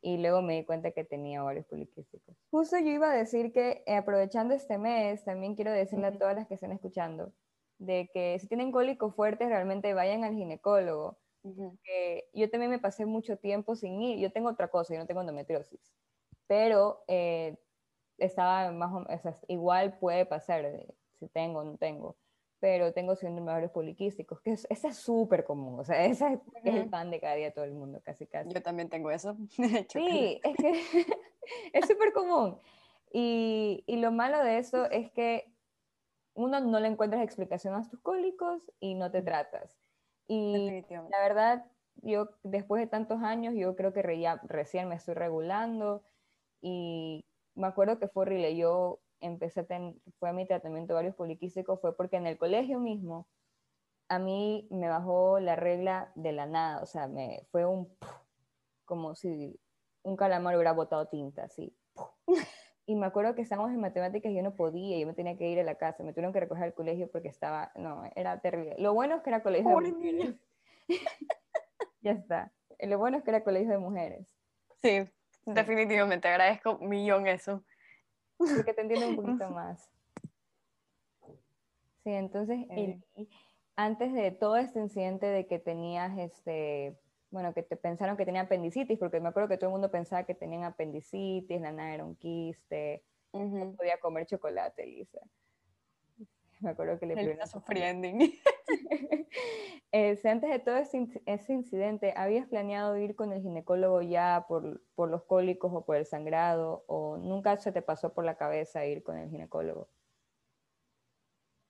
y 0.00 0.18
luego 0.18 0.42
me 0.42 0.56
di 0.56 0.64
cuenta 0.64 0.90
que 0.90 1.04
tenía 1.04 1.40
varios 1.40 1.66
poliquísticos. 1.66 2.36
Justo 2.50 2.76
yo 2.80 2.88
iba 2.88 3.12
a 3.12 3.14
decir 3.14 3.52
que 3.52 3.84
eh, 3.86 3.94
aprovechando 3.94 4.54
este 4.54 4.76
mes, 4.76 5.24
también 5.24 5.54
quiero 5.54 5.70
decirle 5.70 6.08
a 6.08 6.18
todas 6.18 6.34
las 6.34 6.48
que 6.48 6.54
están 6.54 6.72
escuchando, 6.72 7.32
de 7.78 8.10
que 8.12 8.36
si 8.40 8.48
tienen 8.48 8.72
cólicos 8.72 9.14
fuertes, 9.14 9.48
realmente 9.48 9.94
vayan 9.94 10.24
al 10.24 10.34
ginecólogo 10.34 11.21
yo 12.32 12.50
también 12.50 12.70
me 12.70 12.78
pasé 12.78 13.06
mucho 13.06 13.36
tiempo 13.36 13.74
sin 13.76 14.00
ir. 14.00 14.18
Yo 14.18 14.32
tengo 14.32 14.48
otra 14.48 14.68
cosa, 14.68 14.94
yo 14.94 15.00
no 15.00 15.06
tengo 15.06 15.20
endometriosis, 15.20 15.92
pero 16.46 17.04
eh, 17.08 17.56
estaba 18.18 18.70
más 18.72 18.92
o, 18.92 19.06
igual 19.48 19.98
puede 19.98 20.26
pasar 20.26 20.86
si 21.18 21.28
tengo 21.28 21.60
o 21.60 21.64
no 21.64 21.76
tengo, 21.76 22.16
pero 22.60 22.92
tengo 22.92 23.16
síndrome 23.16 23.60
de 23.60 23.68
poliquísticos, 23.68 24.40
que 24.40 24.52
es, 24.52 24.66
ese 24.70 24.88
es 24.88 24.96
súper 24.96 25.44
común, 25.44 25.80
o 25.80 25.84
sea, 25.84 26.04
ese 26.04 26.34
es, 26.34 26.40
el 26.64 26.88
pan 26.88 27.10
de 27.10 27.20
cada 27.20 27.34
día 27.34 27.52
todo 27.52 27.64
el 27.64 27.72
mundo, 27.72 28.00
casi 28.04 28.26
casi. 28.26 28.50
Yo 28.52 28.62
también 28.62 28.88
tengo 28.88 29.10
eso. 29.10 29.36
sí, 29.88 30.40
es 30.42 30.56
que 30.56 30.72
es 31.72 31.86
súper 31.86 32.12
común. 32.12 32.58
Y, 33.12 33.84
y, 33.86 33.96
lo 33.96 34.10
malo 34.10 34.42
de 34.42 34.56
eso 34.56 34.90
es 34.90 35.10
que 35.10 35.52
uno 36.34 36.60
no 36.60 36.80
le 36.80 36.88
encuentras 36.88 37.22
explicación 37.22 37.74
a 37.74 37.86
tus 37.86 38.00
cólicos 38.00 38.70
y 38.80 38.94
no 38.94 39.10
te 39.10 39.20
tratas. 39.20 39.81
Y 40.34 40.84
la 41.10 41.20
verdad, 41.20 41.66
yo 41.96 42.30
después 42.42 42.80
de 42.80 42.86
tantos 42.86 43.22
años, 43.22 43.54
yo 43.54 43.76
creo 43.76 43.92
que 43.92 44.02
recién 44.44 44.88
me 44.88 44.94
estoy 44.94 45.14
regulando 45.14 46.02
y 46.62 47.26
me 47.54 47.66
acuerdo 47.66 47.98
que 47.98 48.08
fue 48.08 48.22
horrible. 48.22 48.56
Yo 48.56 49.00
empecé 49.20 49.60
a 49.60 49.66
tener, 49.66 49.94
fue 50.18 50.30
a 50.30 50.32
mi 50.32 50.46
tratamiento 50.46 50.94
varios 50.94 51.14
poliquísticos, 51.14 51.80
fue 51.80 51.94
porque 51.96 52.16
en 52.16 52.26
el 52.26 52.38
colegio 52.38 52.78
mismo 52.80 53.28
a 54.08 54.18
mí 54.18 54.66
me 54.70 54.88
bajó 54.88 55.38
la 55.38 55.56
regla 55.56 56.12
de 56.14 56.32
la 56.32 56.46
nada, 56.46 56.82
o 56.82 56.86
sea, 56.86 57.08
me 57.08 57.46
fue 57.50 57.64
un, 57.66 57.94
como 58.84 59.14
si 59.14 59.58
un 60.02 60.16
calamar 60.16 60.54
hubiera 60.54 60.72
botado 60.72 61.06
tinta, 61.08 61.44
así. 61.44 61.76
Y 62.84 62.96
me 62.96 63.06
acuerdo 63.06 63.34
que 63.34 63.42
estábamos 63.42 63.70
en 63.72 63.80
matemáticas 63.80 64.32
y 64.32 64.34
yo 64.34 64.42
no 64.42 64.54
podía, 64.54 64.98
yo 64.98 65.06
me 65.06 65.14
tenía 65.14 65.36
que 65.36 65.48
ir 65.48 65.60
a 65.60 65.62
la 65.62 65.76
casa, 65.76 66.02
me 66.02 66.12
tuvieron 66.12 66.32
que 66.32 66.40
recoger 66.40 66.64
al 66.64 66.74
colegio 66.74 67.08
porque 67.10 67.28
estaba, 67.28 67.70
no, 67.76 68.02
era 68.16 68.40
terrible. 68.40 68.74
Lo 68.78 68.92
bueno 68.92 69.16
es 69.16 69.22
que 69.22 69.30
era 69.30 69.42
colegio 69.42 69.78
de 69.78 69.90
mujeres. 69.90 70.36
ya 72.02 72.12
está. 72.12 72.52
Lo 72.80 72.98
bueno 72.98 73.18
es 73.18 73.24
que 73.24 73.30
era 73.30 73.44
colegio 73.44 73.70
de 73.70 73.78
mujeres. 73.78 74.26
Sí, 74.82 75.08
definitivamente, 75.46 76.26
agradezco 76.26 76.76
un 76.78 76.88
millón 76.88 77.28
eso. 77.28 77.62
Porque 78.36 78.74
te 78.74 78.80
entiendo 78.80 79.08
un 79.08 79.16
poquito 79.16 79.48
más. 79.50 79.88
Sí, 82.02 82.10
entonces, 82.10 82.66
antes 83.76 84.12
de 84.12 84.32
todo 84.32 84.56
este 84.56 84.80
incidente 84.80 85.26
de 85.26 85.46
que 85.46 85.60
tenías 85.60 86.18
este 86.18 86.98
bueno, 87.32 87.54
que 87.54 87.62
te 87.62 87.76
pensaron 87.76 88.16
que 88.16 88.26
tenía 88.26 88.42
apendicitis, 88.42 88.98
porque 88.98 89.18
me 89.18 89.30
acuerdo 89.30 89.48
que 89.48 89.56
todo 89.56 89.70
el 89.70 89.72
mundo 89.72 89.90
pensaba 89.90 90.24
que 90.24 90.34
tenían 90.34 90.64
apendicitis, 90.64 91.60
la 91.60 91.72
nada 91.72 91.94
era 91.94 92.04
un 92.04 92.14
quiste, 92.14 93.02
no 93.32 93.72
podía 93.72 93.98
comer 93.98 94.26
chocolate, 94.26 94.86
Lisa. 94.86 95.20
Me 96.60 96.70
acuerdo 96.70 96.98
que 96.98 97.06
le 97.06 97.14
Elisa 97.14 97.46
sufriendo. 97.46 98.06
este, 99.92 100.28
antes 100.28 100.50
de 100.50 100.58
todo 100.60 100.76
ese, 100.76 101.08
ese, 101.26 101.52
incidente, 101.54 102.12
¿habías 102.16 102.46
planeado 102.46 102.96
ir 102.98 103.16
con 103.16 103.32
el 103.32 103.42
ginecólogo 103.42 104.02
ya 104.02 104.44
por, 104.46 104.82
por 104.94 105.10
los 105.10 105.24
cólicos 105.24 105.72
o 105.74 105.84
por 105.84 105.96
el 105.96 106.06
sangrado? 106.06 106.84
¿O 106.86 107.16
nunca 107.16 107.56
se 107.56 107.72
te 107.72 107.82
pasó 107.82 108.12
por 108.12 108.24
la 108.24 108.36
cabeza 108.36 108.86
ir 108.86 109.02
con 109.02 109.16
el 109.16 109.30
ginecólogo? 109.30 109.88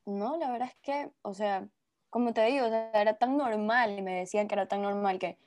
No, 0.06 0.36
la 0.36 0.50
verdad 0.50 0.68
es 0.68 0.76
que, 0.82 1.10
o 1.22 1.32
sea, 1.32 1.68
como 2.10 2.34
te 2.34 2.44
digo, 2.44 2.66
era 2.66 3.16
tan 3.16 3.38
normal 3.38 3.98
y 3.98 4.02
me 4.02 4.18
decían 4.18 4.46
que 4.46 4.54
era 4.54 4.66
tan 4.66 4.82
normal 4.82 5.18
que 5.18 5.38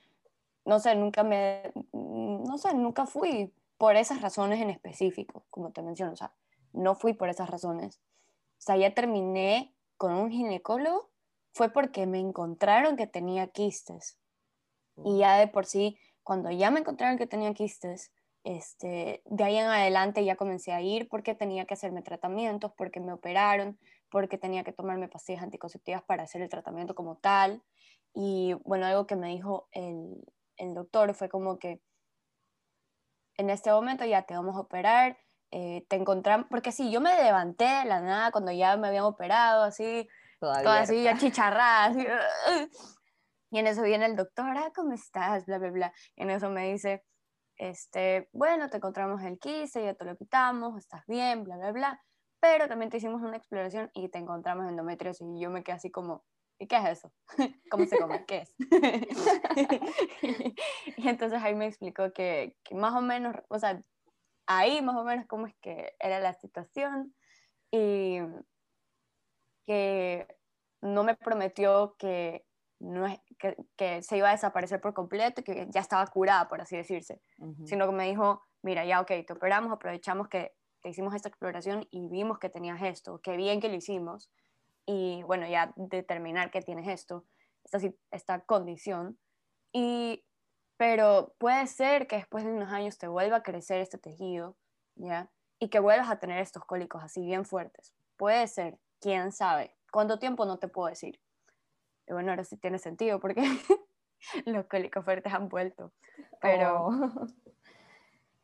no 0.66 0.80
sé, 0.80 0.96
nunca 0.96 1.24
me, 1.24 1.72
no 1.94 2.58
sé, 2.58 2.74
nunca 2.74 3.06
fui 3.06 3.54
por 3.78 3.96
esas 3.96 4.22
razones 4.22 4.62
en 4.62 4.70
específico, 4.70 5.46
como 5.50 5.72
te 5.72 5.82
menciono, 5.82 6.14
o 6.14 6.16
sea, 6.16 6.34
no 6.74 6.96
fui 6.96 7.14
por 7.14 7.30
esas 7.30 7.50
razones. 7.50 8.02
O 8.58 8.62
sea, 8.66 8.78
ya 8.78 8.94
terminé 8.94 9.76
con 9.98 10.14
un 10.14 10.32
ginecólogo, 10.32 11.12
fue 11.54 11.70
porque 11.70 12.06
me 12.06 12.20
encontraron 12.20 12.98
que 12.98 13.08
tenía 13.08 13.48
quistes. 13.48 14.18
Y 15.04 15.20
ya 15.20 15.38
de 15.38 15.48
por 15.48 15.66
sí, 15.66 15.98
cuando 16.24 16.50
ya 16.52 16.72
me 16.72 16.80
encontraron 16.80 17.18
que 17.18 17.28
tenía 17.28 17.54
quistes, 17.54 18.12
este, 18.44 19.22
de 19.26 19.44
ahí 19.44 19.58
en 19.58 19.68
adelante 19.68 20.24
ya 20.24 20.36
comencé 20.36 20.72
a 20.72 20.82
ir 20.82 21.08
porque 21.10 21.36
tenía 21.36 21.66
que 21.66 21.74
hacerme 21.74 22.02
tratamientos, 22.02 22.72
porque 22.78 23.00
me 23.00 23.14
operaron, 23.14 23.78
porque 24.10 24.38
tenía 24.38 24.64
que 24.64 24.72
tomarme 24.72 25.08
pastillas 25.08 25.44
anticonceptivas 25.44 26.04
para 26.04 26.24
hacer 26.24 26.42
el 26.42 26.50
tratamiento 26.50 26.96
como 26.96 27.18
tal. 27.18 27.62
Y 28.14 28.54
bueno, 28.64 28.86
algo 28.86 29.08
que 29.08 29.16
me 29.16 29.30
dijo 29.30 29.68
el, 29.72 30.24
el 30.58 30.74
doctor 30.74 31.14
fue 31.14 31.30
como 31.30 31.58
que 31.60 31.82
en 33.38 33.50
este 33.50 33.72
momento 33.72 34.06
ya 34.06 34.24
te 34.24 34.34
vamos 34.34 34.56
a 34.56 34.62
operar, 34.62 35.18
eh, 35.52 35.86
te 35.90 35.96
encontramos, 35.96 36.48
porque 36.50 36.72
sí, 36.72 36.92
yo 36.92 37.02
me 37.02 37.16
levanté 37.22 37.66
de 37.66 37.86
la 37.86 38.02
nada 38.02 38.32
cuando 38.32 38.52
ya 38.52 38.78
me 38.78 38.88
habían 38.88 39.04
operado, 39.04 39.64
así, 39.64 40.08
toda 40.40 40.80
así, 40.80 41.08
achicharrada, 41.08 41.86
así, 41.86 42.06
y 43.52 43.60
en 43.60 43.68
eso 43.68 43.84
viene 43.84 44.06
el 44.06 44.16
doctor, 44.16 44.58
ah, 44.58 44.72
¿cómo 44.76 44.94
estás? 44.94 45.46
Bla, 45.46 45.58
bla, 45.58 45.72
bla, 45.72 45.94
y 46.16 46.24
en 46.24 46.30
eso 46.30 46.50
me 46.50 46.72
dice, 46.72 47.04
este, 47.58 48.30
bueno, 48.34 48.70
te 48.70 48.78
encontramos 48.78 49.22
el 49.24 49.40
quiste, 49.40 49.84
ya 49.84 49.94
te 49.94 50.06
lo 50.06 50.16
quitamos, 50.18 50.78
estás 50.78 51.06
bien, 51.08 51.44
bla, 51.44 51.58
bla, 51.58 51.72
bla, 51.72 52.02
pero 52.40 52.68
también 52.68 52.90
te 52.90 52.98
hicimos 52.98 53.22
una 53.22 53.38
exploración 53.38 53.90
y 53.94 54.10
te 54.10 54.18
encontramos 54.18 54.68
endometriosis, 54.68 55.28
y 55.36 55.40
yo 55.40 55.50
me 55.50 55.64
quedé 55.64 55.76
así 55.76 55.92
como, 55.92 56.24
¿y 56.60 56.68
qué 56.68 56.78
es 56.78 56.86
eso? 56.98 57.12
¿Cómo 57.72 57.86
se 57.86 57.98
come? 57.98 58.26
¿Qué 58.26 58.38
es? 58.38 58.56
y 60.98 61.08
entonces 61.08 61.42
ahí 61.42 61.56
me 61.56 61.68
explicó 61.68 62.12
que, 62.14 62.56
que, 62.64 62.76
más 62.76 62.94
o 62.94 63.02
menos, 63.02 63.36
o 63.50 63.60
sea, 63.60 63.82
ahí 64.48 64.82
más 64.82 64.96
o 64.96 65.04
menos 65.04 65.26
cómo 65.28 65.48
es 65.48 65.56
que 65.62 65.96
era 66.00 66.20
la 66.20 66.34
situación 66.34 67.16
y 67.72 68.20
que 69.66 70.28
no 70.82 71.04
me 71.04 71.16
prometió 71.16 71.96
que, 71.98 72.46
no 72.80 73.08
es, 73.08 73.20
que, 73.40 73.56
que, 73.76 74.02
se 74.04 74.18
iba 74.18 74.30
a 74.30 74.34
desaparecer 74.34 74.80
por 74.80 74.94
completo 74.94 75.44
que 75.44 75.68
ya 75.70 75.82
estaba 75.82 76.06
curada, 76.08 76.48
por 76.48 76.62
así 76.62 76.78
decirse, 76.78 77.22
sino 77.66 77.88
que 77.88 77.96
me 77.96 78.08
dijo, 78.08 78.44
mira, 78.62 78.86
ya, 78.86 79.02
ok, 79.02 79.12
te 79.26 79.34
operamos, 79.34 79.72
aprovechamos 79.72 80.28
que 80.28 80.54
te 80.82 80.90
hicimos 80.90 81.16
esta 81.16 81.30
exploración 81.30 81.88
y 81.90 82.08
vimos 82.10 82.38
que 82.38 82.50
tenías 82.50 82.82
esto, 82.84 83.20
qué 83.24 83.36
bien 83.38 83.60
que 83.60 83.70
lo 83.70 83.76
hicimos, 83.76 84.30
y 84.86 85.24
bueno, 85.24 85.48
ya 85.48 85.74
determinar 85.76 86.52
que 86.52 86.62
tienes 86.62 86.88
esto, 86.88 87.26
esta, 87.64 87.80
esta 88.12 88.40
condición. 88.42 89.20
Y, 89.74 90.26
pero 90.78 91.36
puede 91.38 91.68
ser 91.68 92.08
que 92.08 92.18
después 92.18 92.44
de 92.44 92.52
unos 92.52 92.72
años 92.72 92.98
te 92.98 93.08
vuelva 93.08 93.38
a 93.38 93.44
crecer 93.44 93.82
este 93.82 93.98
tejido, 93.98 94.58
¿ya? 94.96 95.30
Y 95.60 95.70
que 95.70 95.80
vuelvas 95.80 96.10
a 96.10 96.20
tener 96.20 96.40
estos 96.40 96.66
cólicos 96.66 97.04
así 97.04 97.26
bien 97.26 97.46
fuertes. 97.46 97.94
Puede 98.18 98.48
ser, 98.48 98.78
quién 99.00 99.32
sabe. 99.32 99.76
¿Cuánto 99.92 100.20
tiempo? 100.20 100.46
No 100.46 100.60
te 100.60 100.68
puedo 100.68 100.90
decir. 100.90 101.20
Y 102.08 102.14
bueno, 102.14 102.32
ahora 102.32 102.44
sí 102.44 102.58
tiene 102.58 102.78
sentido 102.78 103.20
porque 103.20 103.42
los 104.46 104.66
cólicos 104.68 105.04
fuertes 105.04 105.34
han 105.34 105.50
vuelto. 105.50 105.94
Pero, 106.42 106.88
oh 106.88 107.28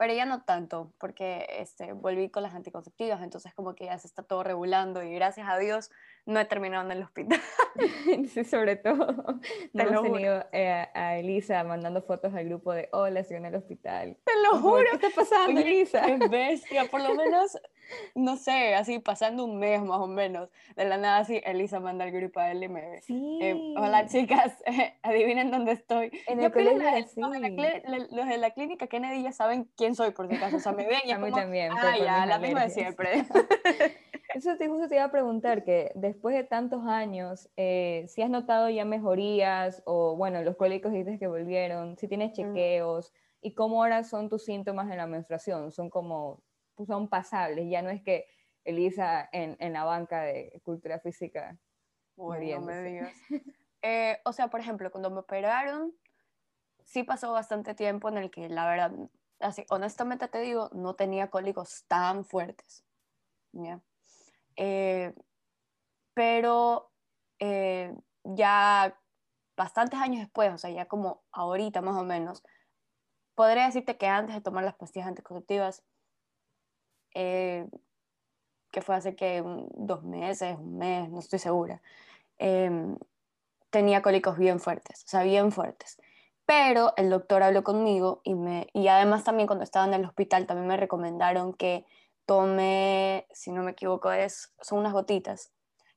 pero 0.01 0.15
ya 0.15 0.25
no 0.25 0.41
tanto, 0.41 0.91
porque 0.97 1.45
este, 1.59 1.93
volví 1.93 2.31
con 2.31 2.41
las 2.41 2.55
anticonceptivas, 2.55 3.21
entonces 3.21 3.53
como 3.53 3.75
que 3.75 3.85
ya 3.85 3.99
se 3.99 4.07
está 4.07 4.23
todo 4.23 4.41
regulando 4.41 5.03
y 5.03 5.13
gracias 5.13 5.47
a 5.47 5.59
Dios 5.59 5.91
no 6.25 6.39
he 6.39 6.45
terminado 6.45 6.83
en 6.89 6.97
el 6.97 7.03
hospital. 7.03 7.39
Sí, 8.33 8.43
sobre 8.43 8.77
todo. 8.77 9.05
No 9.73 9.83
hemos 9.83 10.01
tenido 10.01 10.43
eh, 10.53 10.87
a 10.95 11.17
Elisa 11.17 11.63
mandando 11.63 12.01
fotos 12.01 12.33
al 12.33 12.45
grupo 12.45 12.73
de, 12.73 12.89
hola, 12.93 13.19
estoy 13.19 13.37
en 13.37 13.45
el 13.45 13.53
hospital. 13.53 14.17
Te 14.25 14.31
lo 14.41 14.59
juro. 14.59 14.89
¿Qué 14.99 15.05
está 15.05 15.21
pasando, 15.21 15.61
Elisa? 15.61 16.01
Qué 16.03 16.27
bestia, 16.27 16.85
por 16.85 17.01
lo 17.01 17.13
menos 17.23 17.55
no 18.15 18.37
sé, 18.37 18.75
así 18.75 18.99
pasando 18.99 19.45
un 19.45 19.57
mes 19.57 19.81
más 19.81 19.99
o 19.99 20.07
menos, 20.07 20.49
de 20.75 20.85
la 20.85 20.97
nada 20.97 21.17
así, 21.19 21.41
Elisa 21.43 21.79
manda 21.79 22.05
el 22.05 22.11
grupo 22.11 22.39
a 22.39 22.51
él 22.51 22.63
y 22.63 22.69
me 22.69 22.81
ve. 22.81 23.01
Eh, 23.09 23.73
hola 23.77 24.07
chicas, 24.07 24.55
adivinen 25.03 25.51
dónde 25.51 25.73
estoy. 25.73 26.11
En 26.27 26.41
el 26.41 26.51
colegio 26.51 26.79
la, 26.79 26.99
los, 26.99 27.31
de 27.31 27.83
la, 27.85 27.97
los 28.11 28.27
de 28.27 28.37
la 28.37 28.51
clínica 28.51 28.87
Kennedy 28.87 29.23
ya 29.23 29.31
saben 29.31 29.69
quién 29.75 29.95
soy 29.95 30.11
por 30.11 30.27
si 30.27 30.35
acaso, 30.35 30.57
o 30.57 30.59
sea, 30.59 30.71
me 30.71 30.87
ven 30.87 31.01
y 31.05 31.11
A 31.11 31.15
es 31.15 31.19
mí 31.19 31.29
como, 31.29 31.41
también, 31.41 31.71
ah, 31.71 31.97
ya, 31.97 32.25
la 32.25 32.39
misma 32.39 32.63
de 32.63 32.69
siempre. 32.69 33.25
Eso 34.33 34.55
te, 34.57 34.69
justo 34.69 34.87
te 34.87 34.95
iba 34.95 35.03
a 35.03 35.11
preguntar, 35.11 35.63
que 35.63 35.91
después 35.93 36.33
de 36.35 36.43
tantos 36.43 36.85
años, 36.85 37.49
eh, 37.57 38.05
si 38.07 38.21
has 38.21 38.29
notado 38.29 38.69
ya 38.69 38.85
mejorías 38.85 39.83
o, 39.85 40.15
bueno, 40.15 40.41
los 40.41 40.55
cólicos 40.55 40.93
dices 40.93 41.19
que 41.19 41.27
volvieron, 41.27 41.97
si 41.97 42.07
tienes 42.07 42.31
chequeos 42.31 43.11
y 43.41 43.53
cómo 43.53 43.83
ahora 43.83 44.03
son 44.03 44.29
tus 44.29 44.45
síntomas 44.45 44.89
en 44.89 44.97
la 44.97 45.07
menstruación, 45.07 45.71
son 45.71 45.89
como, 45.89 46.41
son 46.85 47.07
pasables, 47.09 47.69
ya 47.69 47.81
no 47.81 47.89
es 47.89 48.01
que 48.01 48.27
Elisa 48.63 49.27
en, 49.31 49.57
en 49.59 49.73
la 49.73 49.83
banca 49.83 50.21
de 50.21 50.61
cultura 50.63 50.99
física. 50.99 51.57
No 52.17 52.27
me 52.29 52.35
muriéndose. 52.35 52.83
digas. 52.83 53.13
Eh, 53.83 54.19
o 54.25 54.33
sea, 54.33 54.49
por 54.49 54.59
ejemplo, 54.59 54.91
cuando 54.91 55.09
me 55.09 55.19
operaron, 55.21 55.95
sí 56.83 57.03
pasó 57.03 57.31
bastante 57.31 57.73
tiempo 57.73 58.09
en 58.09 58.17
el 58.17 58.29
que, 58.29 58.47
la 58.47 58.67
verdad, 58.67 58.91
así, 59.39 59.65
honestamente 59.69 60.27
te 60.27 60.39
digo, 60.39 60.69
no 60.73 60.95
tenía 60.95 61.29
cólicos 61.31 61.85
tan 61.87 62.23
fuertes. 62.23 62.85
¿ya? 63.53 63.81
Eh, 64.55 65.13
pero 66.13 66.91
eh, 67.39 67.95
ya 68.23 68.95
bastantes 69.57 69.99
años 69.99 70.21
después, 70.21 70.53
o 70.53 70.57
sea, 70.57 70.69
ya 70.69 70.85
como 70.85 71.23
ahorita 71.31 71.81
más 71.81 71.95
o 71.95 72.03
menos, 72.03 72.43
podría 73.35 73.65
decirte 73.65 73.97
que 73.97 74.07
antes 74.07 74.35
de 74.35 74.41
tomar 74.41 74.63
las 74.63 74.75
pastillas 74.75 75.07
anticonceptivas, 75.07 75.83
eh, 77.13 77.67
que 78.71 78.81
fue 78.81 78.95
hace 78.95 79.15
que 79.15 79.43
dos 79.75 80.03
meses, 80.03 80.57
un 80.57 80.77
mes, 80.77 81.09
no 81.09 81.19
estoy 81.19 81.39
segura, 81.39 81.81
em, 82.37 82.97
tenía 83.69 84.01
cólicos 84.01 84.37
bien 84.37 84.59
fuertes, 84.59 85.03
o 85.05 85.07
sea, 85.07 85.23
bien 85.23 85.51
fuertes. 85.51 85.97
Pero 86.45 86.93
el 86.97 87.09
doctor 87.09 87.43
habló 87.43 87.63
conmigo 87.63 88.21
y, 88.23 88.35
me, 88.35 88.67
y 88.73 88.87
además 88.87 89.23
también 89.23 89.47
cuando 89.47 89.63
estaba 89.63 89.85
en 89.85 89.93
el 89.93 90.05
hospital 90.05 90.47
también 90.47 90.67
me 90.67 90.77
recomendaron 90.77 91.53
que 91.53 91.85
tome, 92.25 93.27
si 93.31 93.51
no 93.51 93.63
me 93.63 93.71
equivoco, 93.71 94.11
es, 94.11 94.53
son 94.61 94.79
unas 94.79 94.93
gotitas 94.93 95.51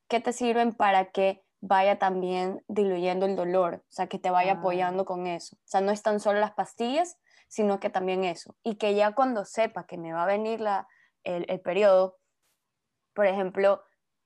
que 0.09 0.21
te 0.21 0.33
sirven 0.33 0.73
para 0.75 1.06
que 1.06 1.42
vaya 1.61 1.99
también 1.99 2.62
diluyendo 2.68 3.25
el 3.25 3.37
dolor, 3.37 3.76
o 3.88 3.92
sea, 3.92 4.06
que 4.06 4.18
te 4.18 4.30
vaya 4.30 4.52
Ah. 4.52 4.56
apoyando 4.56 5.04
con 5.04 5.26
eso. 5.26 5.56
O 5.56 5.66
sea, 5.66 5.80
no 5.80 5.92
es 5.92 6.02
tan 6.02 6.21
solo 6.21 6.38
las 6.40 6.52
pastillas, 6.52 7.16
sino 7.49 7.80
que 7.80 7.88
también 7.88 8.25
eso. 8.25 8.54
Y 8.62 8.76
que 8.76 8.94
ya 8.94 9.12
cuando 9.14 9.44
sepa 9.44 9.87
que 9.87 9.97
me 9.97 10.12
va 10.12 10.25
a 10.25 10.26
venir 10.26 10.61
la, 10.61 10.87
el, 11.25 11.47
el 11.49 11.61
periodo, 11.61 12.19
por 13.14 13.26
ejemplo, 13.26 13.83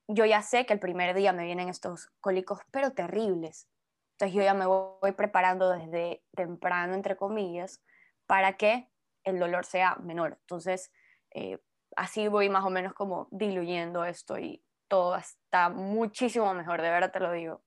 yo 0.09 0.25
ya 0.25 0.43
sé 0.43 0.67
que 0.67 0.73
el 0.73 0.81
primer 0.81 1.15
día 1.15 1.33
me 1.33 1.45
vienen 1.45 1.69
estos 1.69 2.11
cólicos, 2.21 2.61
pero 2.71 2.93
terribles. 2.93 3.69
Entonces 4.13 4.35
yo 4.35 4.43
ya 4.43 4.55
me 4.55 4.67
voy 4.67 5.13
preparando 5.13 5.71
desde 5.71 6.25
temprano, 6.35 6.95
entre 6.95 7.17
comillas, 7.17 7.83
para 8.27 8.57
que 8.57 8.91
el 9.25 9.39
dolor 9.39 9.65
sea 9.65 9.97
menor. 9.97 10.39
Entonces, 10.41 10.91
eh, 11.31 11.61
así 11.97 12.29
voy 12.29 12.49
más 12.49 12.65
o 12.65 12.71
menos 12.71 12.95
como 12.95 13.29
diluyendo 13.31 14.05
esto 14.05 14.39
y 14.39 14.65
todo 14.89 15.17
está 15.17 15.69
muchísimo 15.69 16.53
mejor, 16.55 16.81
de 16.83 16.91
verdad 16.91 17.13
te 17.13 17.21
lo 17.21 17.31
digo. 17.31 17.63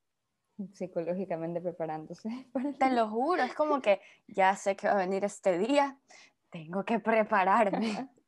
Psicológicamente 0.74 1.62
preparándose. 1.62 2.30
Te 2.80 2.92
lo 2.92 3.10
juro, 3.10 3.42
es 3.44 3.54
como 3.56 3.82
que 3.82 4.02
ya 4.28 4.56
sé 4.56 4.76
que 4.76 4.88
va 4.88 4.94
a 4.94 4.98
venir 4.98 5.24
este 5.24 5.58
día, 5.58 5.98
tengo 6.52 6.84
que 6.84 7.00
prepararme. 7.00 8.10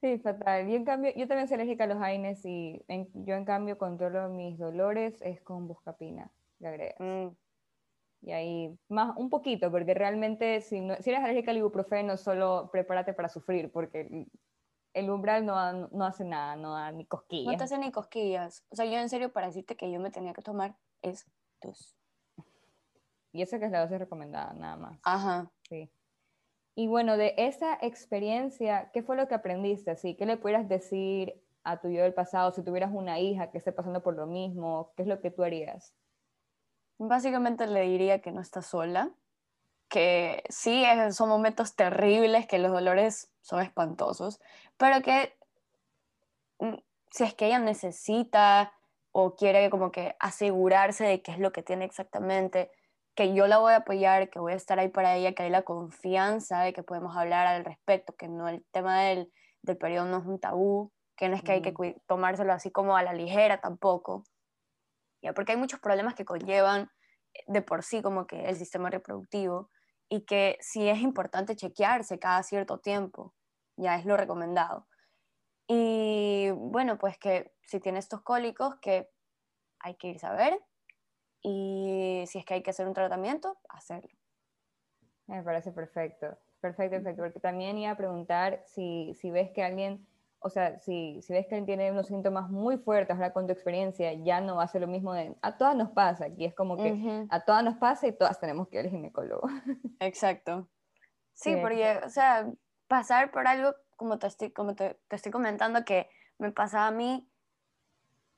Sí, 0.00 0.18
fatal. 0.18 0.66
Yo, 0.68 0.76
en 0.76 0.84
cambio, 0.84 1.12
yo 1.14 1.28
también 1.28 1.46
soy 1.46 1.56
alérgica 1.56 1.84
a 1.84 1.86
los 1.86 2.00
AINES 2.00 2.44
y 2.46 2.82
en- 2.88 3.08
yo 3.26 3.34
en 3.34 3.44
cambio 3.44 3.76
controlo 3.76 4.28
mis 4.30 4.58
dolores 4.58 5.20
es 5.20 5.42
con 5.42 5.68
buscapina, 5.68 6.30
le 6.58 6.68
agregas. 6.68 6.96
Mm, 6.98 7.28
Y 8.22 8.32
ahí, 8.32 8.78
más 8.90 9.16
un 9.16 9.30
poquito, 9.30 9.70
porque 9.70 9.94
realmente 9.94 10.60
si, 10.60 10.80
no, 10.82 10.94
si 10.96 11.08
eres 11.08 11.22
alérgica 11.24 11.52
al 11.52 11.56
ibuprofeno, 11.56 12.18
solo 12.18 12.68
prepárate 12.70 13.14
para 13.14 13.30
sufrir, 13.30 13.72
porque 13.72 14.26
el, 14.92 15.10
umbral 15.10 15.46
no, 15.46 15.88
no 15.88 16.04
hace 16.04 16.24
nada, 16.24 16.54
no 16.54 16.74
da 16.74 16.92
ni 16.92 17.04
no 17.04 17.08
cosquillas. 17.08 17.56
te 17.56 17.64
hacen 17.64 17.80
ni 17.80 17.90
cosquillas. 17.90 18.62
O 18.68 18.76
sea, 18.76 18.84
yo 18.84 18.98
en 18.98 19.08
serio 19.08 19.32
para 19.32 19.46
decirte 19.46 19.74
que 19.74 19.90
yo 19.90 20.00
me 20.00 20.10
tenía 20.10 20.34
que 20.34 20.42
tomar 20.42 20.76
es 21.00 21.26
dos. 21.62 21.96
Y 23.32 23.40
eso 23.40 23.58
que 23.58 23.64
es 23.66 23.70
la 23.70 23.80
dosis 23.80 23.98
recomendada, 23.98 24.52
nada 24.52 24.76
más. 24.76 25.00
Ajá. 25.02 25.50
Sí. 25.68 25.90
Y 26.74 26.86
bueno, 26.86 27.16
de 27.16 27.34
esa 27.36 27.78
experiencia, 27.80 28.90
¿qué 28.92 29.02
fue 29.02 29.16
lo 29.16 29.28
que 29.28 29.34
aprendiste? 29.34 29.90
Así, 29.90 30.14
¿qué 30.14 30.26
le 30.26 30.36
pudieras 30.36 30.68
decir 30.68 31.42
a 31.64 31.80
tu 31.80 31.90
yo 31.90 32.02
del 32.02 32.14
pasado 32.14 32.52
si 32.52 32.62
tuvieras 32.62 32.90
una 32.92 33.18
hija 33.18 33.50
que 33.50 33.58
esté 33.58 33.72
pasando 33.72 34.02
por 34.02 34.14
lo 34.14 34.26
mismo? 34.26 34.92
¿Qué 34.96 35.02
es 35.02 35.08
lo 35.08 35.20
que 35.20 35.30
tú 35.30 35.42
harías? 35.42 35.94
Básicamente 36.98 37.66
le 37.66 37.82
diría 37.82 38.20
que 38.20 38.30
no 38.30 38.40
está 38.40 38.62
sola, 38.62 39.10
que 39.88 40.44
sí, 40.48 40.84
son 41.10 41.28
momentos 41.28 41.74
terribles, 41.74 42.46
que 42.46 42.58
los 42.58 42.72
dolores 42.72 43.32
son 43.40 43.60
espantosos, 43.60 44.40
pero 44.76 45.02
que 45.02 45.34
mm, 46.60 46.76
si 47.10 47.24
es 47.24 47.34
que 47.34 47.46
ella 47.46 47.58
necesita 47.58 48.72
o 49.12 49.34
quiere 49.34 49.68
como 49.70 49.90
que 49.90 50.14
asegurarse 50.20 51.04
de 51.04 51.22
qué 51.22 51.32
es 51.32 51.38
lo 51.38 51.52
que 51.52 51.62
tiene 51.62 51.84
exactamente, 51.84 52.70
que 53.20 53.34
yo 53.34 53.46
la 53.46 53.58
voy 53.58 53.74
a 53.74 53.76
apoyar, 53.76 54.30
que 54.30 54.38
voy 54.38 54.54
a 54.54 54.56
estar 54.56 54.78
ahí 54.78 54.88
para 54.88 55.14
ella, 55.14 55.34
que 55.34 55.42
hay 55.42 55.50
la 55.50 55.60
confianza 55.60 56.62
de 56.62 56.72
que 56.72 56.82
podemos 56.82 57.14
hablar 57.18 57.46
al 57.46 57.66
respecto, 57.66 58.14
que 58.16 58.28
no 58.28 58.48
el 58.48 58.64
tema 58.72 59.02
del, 59.02 59.30
del 59.60 59.76
periodo 59.76 60.06
no 60.06 60.20
es 60.20 60.24
un 60.24 60.40
tabú, 60.40 60.90
que 61.18 61.28
no 61.28 61.36
es 61.36 61.42
que 61.42 61.52
hay 61.52 61.60
que 61.60 61.74
tomárselo 62.06 62.50
así 62.54 62.70
como 62.70 62.96
a 62.96 63.02
la 63.02 63.12
ligera 63.12 63.60
tampoco, 63.60 64.24
ya 65.22 65.34
porque 65.34 65.52
hay 65.52 65.58
muchos 65.58 65.80
problemas 65.80 66.14
que 66.14 66.24
conllevan 66.24 66.90
eh, 67.34 67.44
de 67.46 67.60
por 67.60 67.82
sí 67.82 68.00
como 68.00 68.26
que 68.26 68.48
el 68.48 68.56
sistema 68.56 68.88
reproductivo 68.88 69.68
y 70.08 70.24
que 70.24 70.56
sí 70.62 70.88
es 70.88 71.00
importante 71.02 71.56
chequearse 71.56 72.18
cada 72.18 72.42
cierto 72.42 72.78
tiempo, 72.78 73.34
ya 73.76 73.96
es 73.96 74.06
lo 74.06 74.16
recomendado. 74.16 74.86
Y 75.68 76.52
bueno, 76.52 76.96
pues 76.96 77.18
que 77.18 77.52
si 77.64 77.80
tiene 77.80 77.98
estos 77.98 78.22
cólicos, 78.22 78.76
que 78.80 79.10
hay 79.78 79.94
que 79.96 80.08
irse 80.08 80.26
a 80.26 80.32
ver 80.32 80.58
y 81.42 82.24
si 82.26 82.38
es 82.38 82.44
que 82.44 82.54
hay 82.54 82.62
que 82.62 82.70
hacer 82.70 82.86
un 82.88 82.94
tratamiento, 82.94 83.58
hacerlo. 83.68 84.10
Me 85.26 85.42
parece 85.42 85.72
perfecto, 85.72 86.38
perfecto, 86.60 86.96
perfecto, 86.96 87.22
porque 87.22 87.40
también 87.40 87.78
iba 87.78 87.90
a 87.92 87.96
preguntar 87.96 88.62
si, 88.66 89.14
si 89.14 89.30
ves 89.30 89.50
que 89.52 89.62
alguien, 89.62 90.06
o 90.40 90.50
sea, 90.50 90.78
si, 90.80 91.22
si 91.22 91.32
ves 91.32 91.46
que 91.46 91.54
alguien 91.54 91.66
tiene 91.66 91.92
unos 91.92 92.08
síntomas 92.08 92.50
muy 92.50 92.78
fuertes, 92.78 93.14
ahora 93.16 93.32
con 93.32 93.46
tu 93.46 93.52
experiencia, 93.52 94.12
ya 94.14 94.40
no 94.40 94.56
va 94.56 94.64
a 94.64 94.68
ser 94.68 94.80
lo 94.80 94.88
mismo 94.88 95.12
de, 95.14 95.36
a 95.42 95.56
todas 95.56 95.76
nos 95.76 95.90
pasa, 95.90 96.26
aquí 96.26 96.44
es 96.46 96.54
como 96.54 96.80
que 96.80 96.96
Ujú, 96.96 97.16
a 97.28 97.44
todas 97.44 97.62
nos 97.64 97.76
pasa 97.76 98.08
y 98.08 98.12
todas 98.12 98.40
tenemos 98.40 98.68
que 98.68 98.78
ir 98.80 98.84
al 98.86 98.90
ginecólogo. 98.90 99.46
Exacto. 99.98 100.70
Sí, 101.34 101.56
Sí, 101.56 101.58
porque, 101.58 102.00
o 102.04 102.10
sea, 102.10 102.52
pasar 102.88 103.32
por 103.32 103.48
algo, 103.48 103.74
como 103.96 104.18
te 104.20 104.28
estoy, 104.28 104.52
como 104.52 104.76
te, 104.76 105.00
te 105.08 105.16
estoy 105.16 105.32
comentando, 105.32 105.84
que 105.86 106.10
me 106.38 106.52
pasaba 106.52 106.88
a 106.88 106.92
mí, 106.92 107.29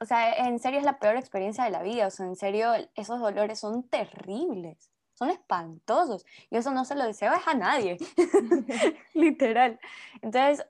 o 0.02 0.04
sea, 0.04 0.32
en 0.48 0.58
serio 0.58 0.80
es 0.80 0.84
la 0.84 0.98
peor 0.98 1.16
experiencia 1.16 1.62
de 1.62 1.70
la 1.70 1.80
vida, 1.82 2.08
o 2.08 2.10
sea, 2.10 2.26
en 2.26 2.34
serio 2.34 2.72
esos 2.96 3.20
dolores 3.20 3.60
son 3.60 3.88
terribles, 3.88 4.90
son 5.14 5.30
espantosos, 5.30 6.26
y 6.50 6.56
eso 6.56 6.72
no 6.72 6.84
se 6.84 6.96
lo 6.96 7.04
deseo 7.06 7.30
a 7.46 7.54
nadie, 7.54 7.98
literal. 9.14 9.78
Entonces, 10.20 10.66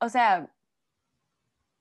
o 0.00 0.08
sea, 0.08 0.50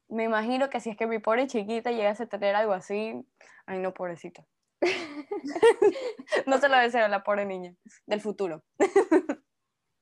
me 0.10 0.26
imagino 0.26 0.70
que 0.70 0.80
si 0.80 0.92
es 0.92 0.98
que 0.98 1.08
mi 1.08 1.18
pobre 1.18 1.48
chiquita 1.48 1.90
llegase 1.90 2.24
a 2.24 2.30
tener 2.30 2.56
algo 2.56 2.74
así, 2.74 3.26
ay 3.66 3.80
no, 3.80 3.92
pobrecita. 3.92 4.46
no 6.46 6.60
se 6.60 6.70
lo 6.70 6.78
deseo 6.78 7.06
a 7.06 7.10
la 7.10 7.24
pobre 7.24 7.46
niña 7.46 7.74
del 8.06 8.22
futuro. 8.22 8.62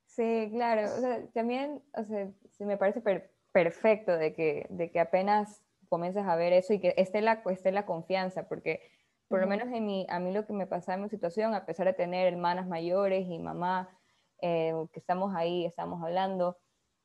Sí, 0.07 0.49
claro. 0.51 0.93
O 0.93 0.99
sea, 0.99 1.25
también, 1.33 1.81
o 1.93 2.03
sea, 2.03 2.29
sí 2.51 2.65
me 2.65 2.75
parece 2.75 2.99
per- 2.99 3.31
perfecto 3.53 4.17
de 4.17 4.33
que, 4.33 4.67
de 4.69 4.91
que 4.91 4.99
apenas 4.99 5.63
comiences 5.93 6.25
a 6.25 6.35
ver 6.35 6.53
eso 6.53 6.73
y 6.73 6.79
que 6.79 6.95
esté 6.97 7.21
la, 7.21 7.43
esté 7.51 7.71
la 7.71 7.85
confianza, 7.85 8.47
porque 8.47 8.81
por 9.27 9.39
lo 9.39 9.45
menos 9.45 9.71
en 9.71 9.85
mi, 9.85 10.07
a 10.09 10.19
mí 10.19 10.33
lo 10.33 10.47
que 10.47 10.53
me 10.53 10.65
pasa 10.65 10.95
en 10.95 11.03
mi 11.03 11.09
situación, 11.09 11.53
a 11.53 11.67
pesar 11.67 11.85
de 11.85 11.93
tener 11.93 12.33
hermanas 12.33 12.67
mayores 12.67 13.27
y 13.27 13.37
mamá, 13.37 13.95
eh, 14.41 14.73
que 14.91 14.99
estamos 14.99 15.35
ahí, 15.35 15.65
estamos 15.65 16.01
hablando, 16.01 16.57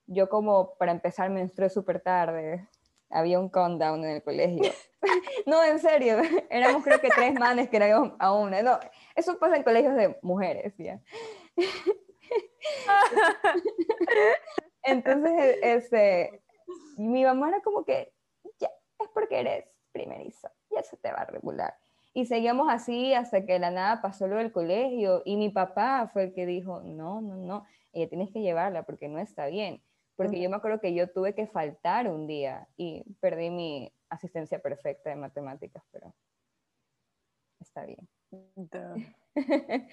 yo 0.07 0.31
como 0.31 0.74
para 0.79 0.92
empezar 0.92 1.29
menstrué 1.29 1.68
súper 1.68 2.01
tarde. 2.01 2.66
Había 3.11 3.38
un 3.38 3.51
countdown 3.51 4.05
en 4.05 4.11
el 4.11 4.22
colegio. 4.22 4.72
no, 5.46 5.62
en 5.62 5.79
serio, 5.79 6.16
éramos 6.51 6.83
creo 6.83 6.98
que 6.98 7.11
tres 7.11 7.35
manes 7.35 7.68
que 7.68 7.77
eran 7.77 8.16
a 8.18 8.33
una. 8.33 8.62
No, 8.62 8.81
eso 9.14 9.38
pasa 9.38 9.57
en 9.57 9.64
colegios 9.64 9.96
de 9.96 10.18
mujeres, 10.22 10.72
¿ya? 10.79 10.98
Entonces, 14.83 15.59
este, 15.62 16.42
mi 16.96 17.24
mamá 17.24 17.48
era 17.48 17.61
como 17.61 17.85
que, 17.85 18.12
porque 19.18 19.40
eres 19.40 19.64
primerizo, 19.90 20.48
ya 20.70 20.81
se 20.85 20.96
te 20.96 21.11
va 21.11 21.22
a 21.22 21.24
regular. 21.24 21.74
Y 22.14 22.26
seguíamos 22.26 22.68
así 22.70 23.14
hasta 23.14 23.44
que 23.44 23.54
de 23.54 23.59
la 23.59 23.72
nada 23.72 24.00
pasó 24.00 24.28
lo 24.28 24.37
del 24.37 24.52
colegio 24.52 25.22
y 25.24 25.37
mi 25.37 25.50
papá 25.50 26.09
fue 26.12 26.22
el 26.24 26.35
que 26.35 26.46
dijo, 26.46 26.83
no, 26.83 27.20
no, 27.20 27.35
no, 27.35 27.66
ella 27.92 28.09
tienes 28.09 28.31
que 28.31 28.40
llevarla 28.40 28.85
porque 28.85 29.09
no 29.09 29.18
está 29.18 29.46
bien. 29.46 29.83
porque 30.14 30.40
yo 30.40 30.48
me 30.50 30.57
acuerdo 30.57 30.81
que 30.81 30.94
yo 30.94 31.11
tuve 31.11 31.35
que 31.35 31.48
faltar 31.48 32.09
un 32.09 32.28
día 32.28 32.68
y 32.76 33.02
perdí 33.20 33.50
mi 33.50 33.92
asistencia 34.09 34.61
perfecta 34.61 35.11
de 35.11 35.16
matemáticas, 35.16 35.83
pero 35.90 36.14
está 37.59 37.85
bien. 37.85 38.09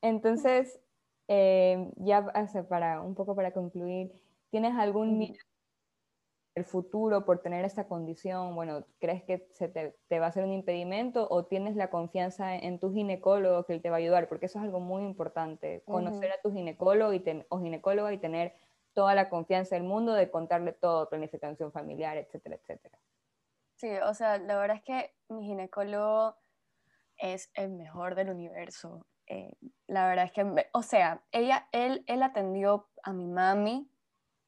Entonces, 0.00 0.80
eh, 1.26 1.90
ya 1.96 2.32
para 2.68 3.00
un 3.00 3.16
poco 3.16 3.34
para 3.34 3.52
concluir, 3.52 4.12
¿tienes 4.50 4.76
algún 4.76 5.18
miedo 5.18 5.49
el 6.54 6.64
futuro 6.64 7.24
por 7.24 7.40
tener 7.40 7.64
esta 7.64 7.86
condición? 7.86 8.54
Bueno, 8.54 8.84
¿crees 8.98 9.22
que 9.22 9.48
se 9.52 9.68
te, 9.68 10.18
va 10.18 10.26
a 10.26 10.32
ser 10.32 10.44
un 10.44 10.52
impedimento 10.52 11.28
o 11.30 11.44
tienes 11.44 11.76
la 11.76 11.90
confianza 11.90 12.56
en 12.56 12.78
tu 12.78 12.92
ginecólogo 12.92 13.64
que 13.64 13.74
él 13.74 13.82
te 13.82 13.90
va 13.90 13.96
a 13.96 13.98
ayudar? 13.98 14.28
Porque 14.28 14.46
eso 14.46 14.58
es 14.58 14.64
algo 14.64 14.80
muy 14.80 15.02
importante, 15.04 15.82
conocer 15.86 16.32
a 16.32 16.40
tu 16.42 16.52
ginecólogo 16.52 17.12
y 17.12 17.22
o 17.48 17.60
ginecóloga 17.60 18.12
y 18.12 18.18
tener 18.18 18.54
toda 18.92 19.14
la 19.14 19.28
confianza 19.28 19.76
del 19.76 19.84
mundo 19.84 20.12
de 20.12 20.30
contarle 20.30 20.72
todo, 20.72 21.08
planificación 21.08 21.70
familiar, 21.72 22.16
etcétera, 22.16 22.56
etcétera. 22.56 22.98
Sí, 23.76 23.90
o 24.04 24.12
sea, 24.14 24.38
la 24.38 24.58
verdad 24.58 24.76
es 24.76 24.82
que 24.82 25.14
mi 25.28 25.46
ginecólogo 25.46 26.36
es 27.16 27.50
el 27.54 27.70
mejor 27.70 28.14
del 28.14 28.30
universo. 28.30 29.06
Eh, 29.26 29.54
la 29.86 30.08
verdad 30.08 30.24
es 30.24 30.32
que, 30.32 30.68
o 30.72 30.82
sea, 30.82 31.22
ella, 31.30 31.68
él, 31.72 32.02
él 32.08 32.22
atendió 32.22 32.88
a 33.02 33.12
mi 33.12 33.26
mami 33.26 33.88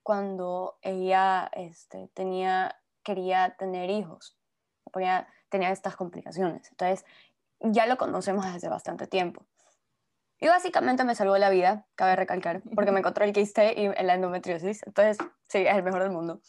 cuando 0.03 0.79
ella 0.83 1.51
este, 1.53 2.09
tenía, 2.15 2.77
quería 3.03 3.57
tener 3.59 3.91
hijos, 3.91 4.39
porque 4.91 5.09
tenía 5.49 5.71
estas 5.71 5.97
complicaciones. 5.97 6.69
Entonces, 6.71 7.05
ya 7.61 7.87
lo 7.87 7.97
conocemos 7.97 8.53
desde 8.53 8.69
bastante 8.69 9.07
tiempo. 9.07 9.47
Y 10.41 10.49
básicamente 10.49 11.05
me 11.05 11.15
salvó 11.15 11.39
la 11.39 11.51
vida, 11.51 11.87
cabe 11.95 12.17
recalcar, 12.17 12.63
porque 12.75 12.91
me 12.91 12.99
encontró 13.01 13.25
el 13.25 13.33
quiste 13.33 13.81
y 13.81 13.89
la 14.03 14.15
endometriosis. 14.15 14.83
Entonces, 14.85 15.19
sí, 15.49 15.59
es 15.59 15.75
el 15.75 15.85
mejor 15.85 16.03
del 16.03 16.11
mundo. 16.11 16.41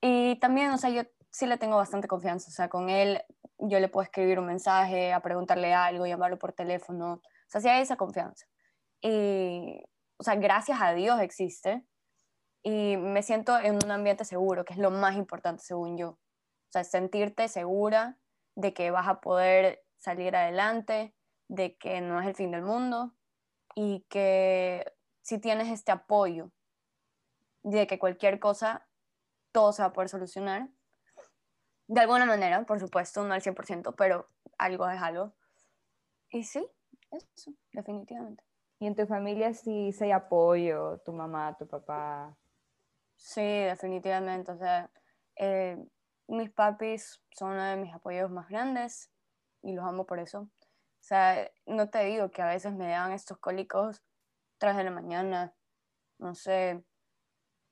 Y 0.00 0.36
también, 0.36 0.70
o 0.70 0.78
sea, 0.78 0.88
yo 0.88 1.02
sí 1.30 1.46
le 1.46 1.58
tengo 1.58 1.76
bastante 1.76 2.08
confianza. 2.08 2.48
O 2.48 2.52
sea, 2.52 2.68
con 2.68 2.88
él 2.88 3.22
yo 3.58 3.78
le 3.78 3.88
puedo 3.88 4.04
escribir 4.04 4.38
un 4.38 4.46
mensaje, 4.46 5.12
a 5.12 5.20
preguntarle 5.20 5.74
algo, 5.74 6.06
llamarlo 6.06 6.38
por 6.38 6.54
teléfono. 6.54 7.14
O 7.14 7.22
sea, 7.48 7.60
sí 7.60 7.68
hay 7.68 7.82
esa 7.82 7.96
confianza. 7.96 8.46
Y, 9.02 9.82
o 10.16 10.22
sea, 10.22 10.36
gracias 10.36 10.80
a 10.80 10.94
Dios 10.94 11.20
existe. 11.20 11.84
Y 12.62 12.96
me 12.96 13.22
siento 13.22 13.58
en 13.58 13.76
un 13.76 13.90
ambiente 13.90 14.24
seguro, 14.24 14.64
que 14.64 14.74
es 14.74 14.78
lo 14.78 14.90
más 14.90 15.16
importante 15.16 15.62
según 15.62 15.96
yo. 15.96 16.10
O 16.10 16.72
sea, 16.72 16.84
sentirte 16.84 17.48
segura 17.48 18.18
de 18.54 18.74
que 18.74 18.90
vas 18.90 19.08
a 19.08 19.20
poder 19.20 19.82
salir 19.96 20.36
adelante, 20.36 21.14
de 21.48 21.76
que 21.76 22.00
no 22.00 22.20
es 22.20 22.26
el 22.26 22.34
fin 22.34 22.50
del 22.50 22.62
mundo 22.62 23.14
y 23.74 24.06
que 24.08 24.92
si 25.22 25.38
tienes 25.38 25.68
este 25.68 25.92
apoyo 25.92 26.50
de 27.62 27.86
que 27.86 27.98
cualquier 27.98 28.38
cosa, 28.38 28.86
todo 29.52 29.72
se 29.72 29.82
va 29.82 29.88
a 29.88 29.92
poder 29.92 30.08
solucionar. 30.08 30.68
De 31.88 32.00
alguna 32.00 32.24
manera, 32.24 32.64
por 32.64 32.78
supuesto, 32.78 33.24
no 33.24 33.34
al 33.34 33.42
100%, 33.42 33.94
pero 33.96 34.28
algo 34.58 34.88
es 34.88 35.02
algo. 35.02 35.34
Y 36.30 36.44
sí, 36.44 36.64
eso, 37.10 37.52
definitivamente. 37.72 38.44
¿Y 38.78 38.86
en 38.86 38.94
tu 38.94 39.06
familia 39.06 39.52
sí, 39.52 39.90
hay 40.00 40.10
apoyo? 40.12 40.98
¿Tu 41.04 41.12
mamá, 41.12 41.56
tu 41.58 41.66
papá? 41.66 42.36
Sí, 43.20 43.42
definitivamente. 43.42 44.50
O 44.52 44.56
sea, 44.58 44.90
eh, 45.36 45.76
mis 46.26 46.50
papis 46.50 47.22
son 47.36 47.52
uno 47.52 47.62
de 47.62 47.76
mis 47.76 47.94
apoyos 47.94 48.30
más 48.30 48.48
grandes 48.48 49.10
y 49.62 49.72
los 49.74 49.84
amo 49.84 50.06
por 50.06 50.18
eso. 50.18 50.40
O 50.40 51.02
sea, 51.02 51.50
no 51.66 51.90
te 51.90 52.04
digo 52.04 52.30
que 52.30 52.42
a 52.42 52.46
veces 52.48 52.74
me 52.74 52.88
daban 52.88 53.12
estos 53.12 53.38
cólicos 53.38 54.02
tras 54.58 54.76
de 54.76 54.84
la 54.84 54.90
mañana, 54.90 55.54
no 56.18 56.34
sé, 56.34 56.84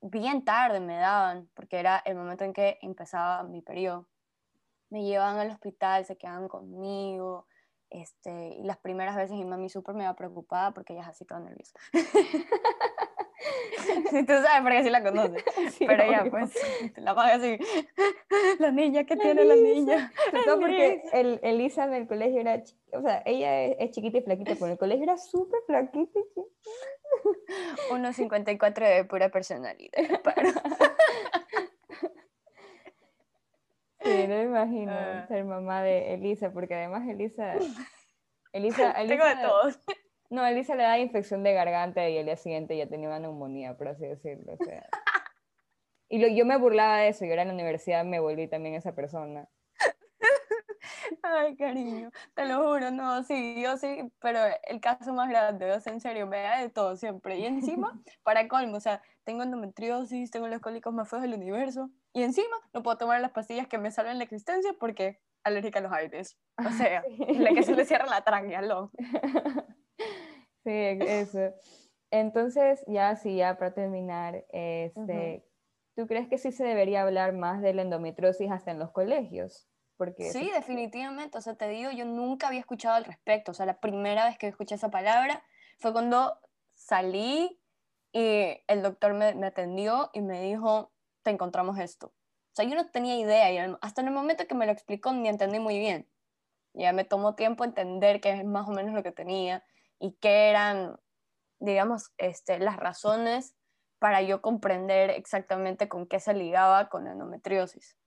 bien 0.01 0.45
tarde 0.45 0.79
me 0.79 0.97
daban, 0.97 1.49
porque 1.55 1.79
era 1.79 1.99
el 2.05 2.15
momento 2.15 2.43
en 2.45 2.53
que 2.53 2.79
empezaba 2.81 3.43
mi 3.43 3.61
periodo. 3.61 4.07
Me 4.89 5.03
llevaban 5.03 5.39
al 5.39 5.51
hospital, 5.51 6.05
se 6.05 6.17
quedaban 6.17 6.47
conmigo, 6.47 7.47
este, 7.89 8.55
y 8.55 8.63
las 8.63 8.77
primeras 8.79 9.15
veces 9.15 9.37
mi 9.37 9.45
mami 9.45 9.69
súper 9.69 9.95
me 9.95 10.03
iba 10.03 10.15
preocupada 10.15 10.73
porque 10.73 10.93
ella 10.93 11.03
es 11.03 11.09
así 11.09 11.25
toda 11.25 11.41
nerviosa. 11.41 11.79
Si 14.09 14.25
tú 14.25 14.33
sabes 14.33 14.61
porque 14.61 14.83
sí 14.83 14.89
la 14.89 15.03
conoces. 15.03 15.43
Pero 15.79 16.03
ella, 16.03 16.25
pues, 16.29 16.53
la 16.97 17.15
paga 17.15 17.35
así. 17.35 17.57
La 18.59 18.71
niña, 18.71 19.03
¿qué 19.05 19.15
tiene 19.15 19.43
la 19.45 19.55
niña? 19.55 20.11
No, 20.45 20.59
porque 20.59 21.01
el, 21.13 21.39
Elisa 21.43 21.85
en 21.85 21.93
el 21.93 22.07
colegio 22.07 22.41
era, 22.41 22.61
o 22.91 23.01
sea, 23.01 23.21
ella 23.25 23.63
es, 23.63 23.91
chiquita 23.91 24.17
y 24.17 24.21
flaquita, 24.21 24.53
pero 24.55 24.65
en 24.67 24.71
el 24.73 24.77
colegio 24.77 25.03
era 25.03 25.17
súper 25.17 25.59
flaquita. 25.65 26.19
1,54 27.91 28.95
de 28.95 29.05
pura 29.05 29.29
personalidad. 29.29 29.91
Sí, 34.01 34.27
no 34.27 34.35
me 34.35 34.43
imagino 34.43 34.93
ah. 34.93 35.25
ser 35.27 35.43
mamá 35.45 35.83
de 35.83 36.13
Elisa, 36.13 36.51
porque 36.51 36.75
además 36.75 37.07
Elisa... 37.07 37.53
Elisa, 38.51 38.91
Elisa 38.91 39.07
Tengo 39.07 39.25
de 39.25 39.35
todos. 39.35 39.79
No, 40.29 40.43
a 40.43 40.51
Elisa 40.51 40.75
le 40.75 40.83
da 40.83 40.99
infección 40.99 41.43
de 41.43 41.53
garganta 41.53 42.07
y 42.07 42.17
el 42.17 42.25
día 42.25 42.37
siguiente 42.37 42.77
ya 42.77 42.87
tenía 42.87 43.07
una 43.07 43.19
neumonía, 43.19 43.75
por 43.75 43.87
así 43.87 44.05
decirlo. 44.05 44.53
O 44.59 44.63
sea. 44.63 44.87
Y 46.07 46.35
yo 46.35 46.45
me 46.45 46.57
burlaba 46.57 46.97
de 46.97 47.09
eso, 47.09 47.25
yo 47.25 47.33
era 47.33 47.43
en 47.43 47.49
la 47.49 47.53
universidad 47.53 48.03
me 48.03 48.19
volví 48.19 48.47
también 48.47 48.75
esa 48.75 48.95
persona. 48.95 49.47
Ay, 51.21 51.55
cariño, 51.55 52.11
te 52.33 52.45
lo 52.45 52.63
juro, 52.63 52.91
no, 52.91 53.23
sí, 53.23 53.61
yo 53.61 53.77
sí, 53.77 54.11
pero 54.19 54.39
el 54.67 54.79
caso 54.79 55.13
más 55.13 55.29
grande, 55.29 55.71
o 55.71 55.79
sea, 55.79 55.93
en 55.93 55.99
serio, 55.99 56.25
me 56.25 56.41
da 56.41 56.61
de 56.61 56.69
todo 56.69 56.95
siempre. 56.95 57.37
Y 57.37 57.45
encima, 57.45 57.99
para 58.23 58.47
colmo, 58.47 58.77
o 58.77 58.79
sea, 58.79 59.01
tengo 59.23 59.43
endometriosis, 59.43 60.31
tengo 60.31 60.47
los 60.47 60.61
cólicos 60.61 60.93
más 60.93 61.09
feos 61.09 61.21
del 61.21 61.33
universo, 61.33 61.89
y 62.13 62.23
encima 62.23 62.55
no 62.73 62.81
puedo 62.81 62.97
tomar 62.97 63.21
las 63.21 63.31
pastillas 63.31 63.67
que 63.67 63.77
me 63.77 63.91
salven 63.91 64.17
la 64.17 64.23
existencia 64.23 64.73
porque 64.79 65.19
alérgica 65.43 65.79
a 65.79 65.81
los 65.83 65.91
aires. 65.91 66.37
O 66.57 66.71
sea, 66.71 67.03
la 67.39 67.51
que 67.51 67.63
se 67.63 67.75
le 67.75 67.85
cierra 67.85 68.07
la 68.07 68.23
tráquea, 68.23 68.61
lo. 68.61 68.91
Sí, 70.63 70.71
eso. 71.07 71.53
Entonces, 72.11 72.83
ya 72.87 73.15
sí, 73.15 73.35
ya 73.35 73.57
para 73.57 73.73
terminar, 73.73 74.45
este, 74.49 75.45
¿tú 75.95 76.07
crees 76.07 76.27
que 76.27 76.37
sí 76.37 76.51
se 76.51 76.63
debería 76.63 77.03
hablar 77.03 77.33
más 77.33 77.61
de 77.61 77.73
la 77.73 77.83
endometriosis 77.83 78.49
hasta 78.49 78.71
en 78.71 78.79
los 78.79 78.91
colegios? 78.91 79.67
Porque 79.95 80.31
sí, 80.31 80.49
definitivamente. 80.51 81.37
O 81.37 81.41
sea, 81.41 81.55
te 81.55 81.67
digo, 81.67 81.91
yo 81.91 82.05
nunca 82.05 82.47
había 82.47 82.61
escuchado 82.61 82.95
al 82.95 83.05
respecto. 83.05 83.51
O 83.51 83.53
sea, 83.53 83.65
la 83.65 83.79
primera 83.79 84.25
vez 84.25 84.37
que 84.37 84.47
escuché 84.47 84.75
esa 84.75 84.89
palabra 84.89 85.43
fue 85.77 85.91
cuando 85.91 86.39
salí 86.73 87.61
y 88.11 88.63
el 88.67 88.81
doctor 88.81 89.13
me, 89.13 89.35
me 89.35 89.47
atendió 89.47 90.09
y 90.13 90.21
me 90.21 90.41
dijo, 90.41 90.91
te 91.21 91.31
encontramos 91.31 91.77
esto. 91.77 92.07
O 92.07 92.55
sea, 92.55 92.65
yo 92.65 92.75
no 92.75 92.89
tenía 92.89 93.17
idea 93.17 93.51
y 93.51 93.75
hasta 93.81 94.01
en 94.01 94.07
el 94.07 94.13
momento 94.13 94.47
que 94.47 94.55
me 94.55 94.65
lo 94.65 94.71
explicó 94.71 95.11
ni 95.11 95.27
entendí 95.29 95.59
muy 95.59 95.77
bien. 95.77 96.09
Ya 96.73 96.93
me 96.93 97.03
tomó 97.03 97.35
tiempo 97.35 97.63
entender 97.63 98.21
qué 98.21 98.31
es 98.31 98.45
más 98.45 98.67
o 98.67 98.71
menos 98.71 98.93
lo 98.93 99.03
que 99.03 99.11
tenía 99.11 99.63
y 99.99 100.13
qué 100.21 100.49
eran, 100.49 100.99
digamos, 101.59 102.13
este, 102.17 102.59
las 102.59 102.77
razones 102.77 103.55
para 103.99 104.21
yo 104.21 104.41
comprender 104.41 105.09
exactamente 105.09 105.89
con 105.89 106.07
qué 106.07 106.19
se 106.19 106.33
ligaba 106.33 106.89
con 106.89 107.03
la 107.03 107.11
endometriosis. 107.11 107.97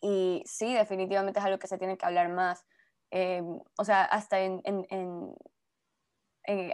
Y 0.00 0.42
sí, 0.46 0.72
definitivamente 0.74 1.40
es 1.40 1.44
algo 1.44 1.58
que 1.58 1.66
se 1.66 1.78
tiene 1.78 1.98
que 1.98 2.06
hablar 2.06 2.28
más. 2.28 2.64
Eh, 3.10 3.42
o 3.76 3.84
sea, 3.84 4.04
hasta 4.04 4.40
en, 4.40 4.62
en, 4.64 5.34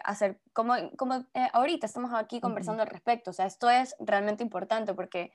hacer, 0.04 0.40
como, 0.52 0.74
como 0.98 1.14
eh, 1.34 1.48
ahorita 1.52 1.86
estamos 1.86 2.12
aquí 2.14 2.40
conversando 2.40 2.82
al 2.82 2.88
respecto, 2.88 3.30
o 3.30 3.32
sea, 3.32 3.46
esto 3.46 3.70
es 3.70 3.96
realmente 4.00 4.42
importante 4.42 4.92
porque 4.92 5.32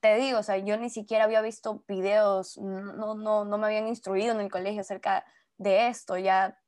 te 0.00 0.16
digo, 0.16 0.38
o 0.38 0.42
sea, 0.42 0.58
yo 0.58 0.76
ni 0.76 0.88
siquiera 0.88 1.24
había 1.24 1.40
visto 1.42 1.84
videos, 1.88 2.58
no, 2.58 3.14
no, 3.14 3.44
no 3.44 3.58
me 3.58 3.66
habían 3.66 3.88
instruido 3.88 4.32
en 4.32 4.40
el 4.40 4.50
colegio 4.50 4.82
acerca 4.82 5.24
de 5.58 5.88
esto, 5.88 6.16
ya 6.16 6.61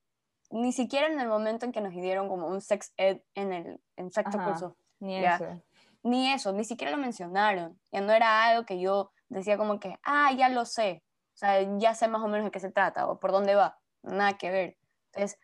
ni 0.50 0.72
siquiera 0.72 1.06
en 1.06 1.18
el 1.20 1.28
momento 1.28 1.66
en 1.66 1.72
que 1.72 1.80
nos 1.80 1.92
dieron 1.92 2.28
como 2.28 2.48
un 2.48 2.60
sex 2.60 2.92
ed 2.96 3.20
en 3.34 3.52
el 3.52 3.80
en 3.96 4.10
sexto 4.10 4.38
curso. 4.38 4.76
Ni 5.00 5.24
eso. 5.24 5.62
Ni 6.02 6.32
eso, 6.32 6.52
ni 6.52 6.64
siquiera 6.64 6.90
lo 6.90 6.98
mencionaron. 6.98 7.80
Ya 7.90 8.00
no 8.00 8.12
era 8.12 8.44
algo 8.44 8.66
que 8.66 8.78
yo 8.80 9.12
decía 9.28 9.56
como 9.56 9.80
que, 9.80 9.98
ah, 10.02 10.32
ya 10.32 10.48
lo 10.48 10.64
sé. 10.64 11.02
O 11.34 11.36
sea, 11.36 11.60
ya 11.78 11.94
sé 11.94 12.08
más 12.08 12.22
o 12.22 12.28
menos 12.28 12.44
de 12.44 12.50
qué 12.50 12.60
se 12.60 12.70
trata 12.70 13.08
o 13.08 13.18
por 13.18 13.32
dónde 13.32 13.54
va. 13.54 13.78
Nada 14.02 14.34
que 14.34 14.50
ver. 14.50 14.76
Entonces, 15.12 15.40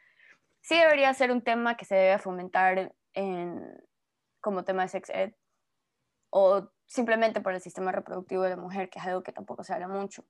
sí 0.60 0.76
debería 0.76 1.12
ser 1.14 1.32
un 1.32 1.42
tema 1.42 1.76
que 1.76 1.84
se 1.84 1.94
debe 1.94 2.18
fomentar 2.18 2.94
en, 3.14 3.82
como 4.40 4.64
tema 4.64 4.82
de 4.82 4.88
sex 4.88 5.10
ed 5.10 5.32
o 6.30 6.70
simplemente 6.86 7.40
por 7.40 7.54
el 7.54 7.60
sistema 7.60 7.92
reproductivo 7.92 8.42
de 8.42 8.50
la 8.50 8.56
mujer, 8.56 8.88
que 8.88 8.98
es 8.98 9.06
algo 9.06 9.22
que 9.22 9.32
tampoco 9.32 9.64
se 9.64 9.72
habla 9.72 9.88
mucho. 9.88 10.24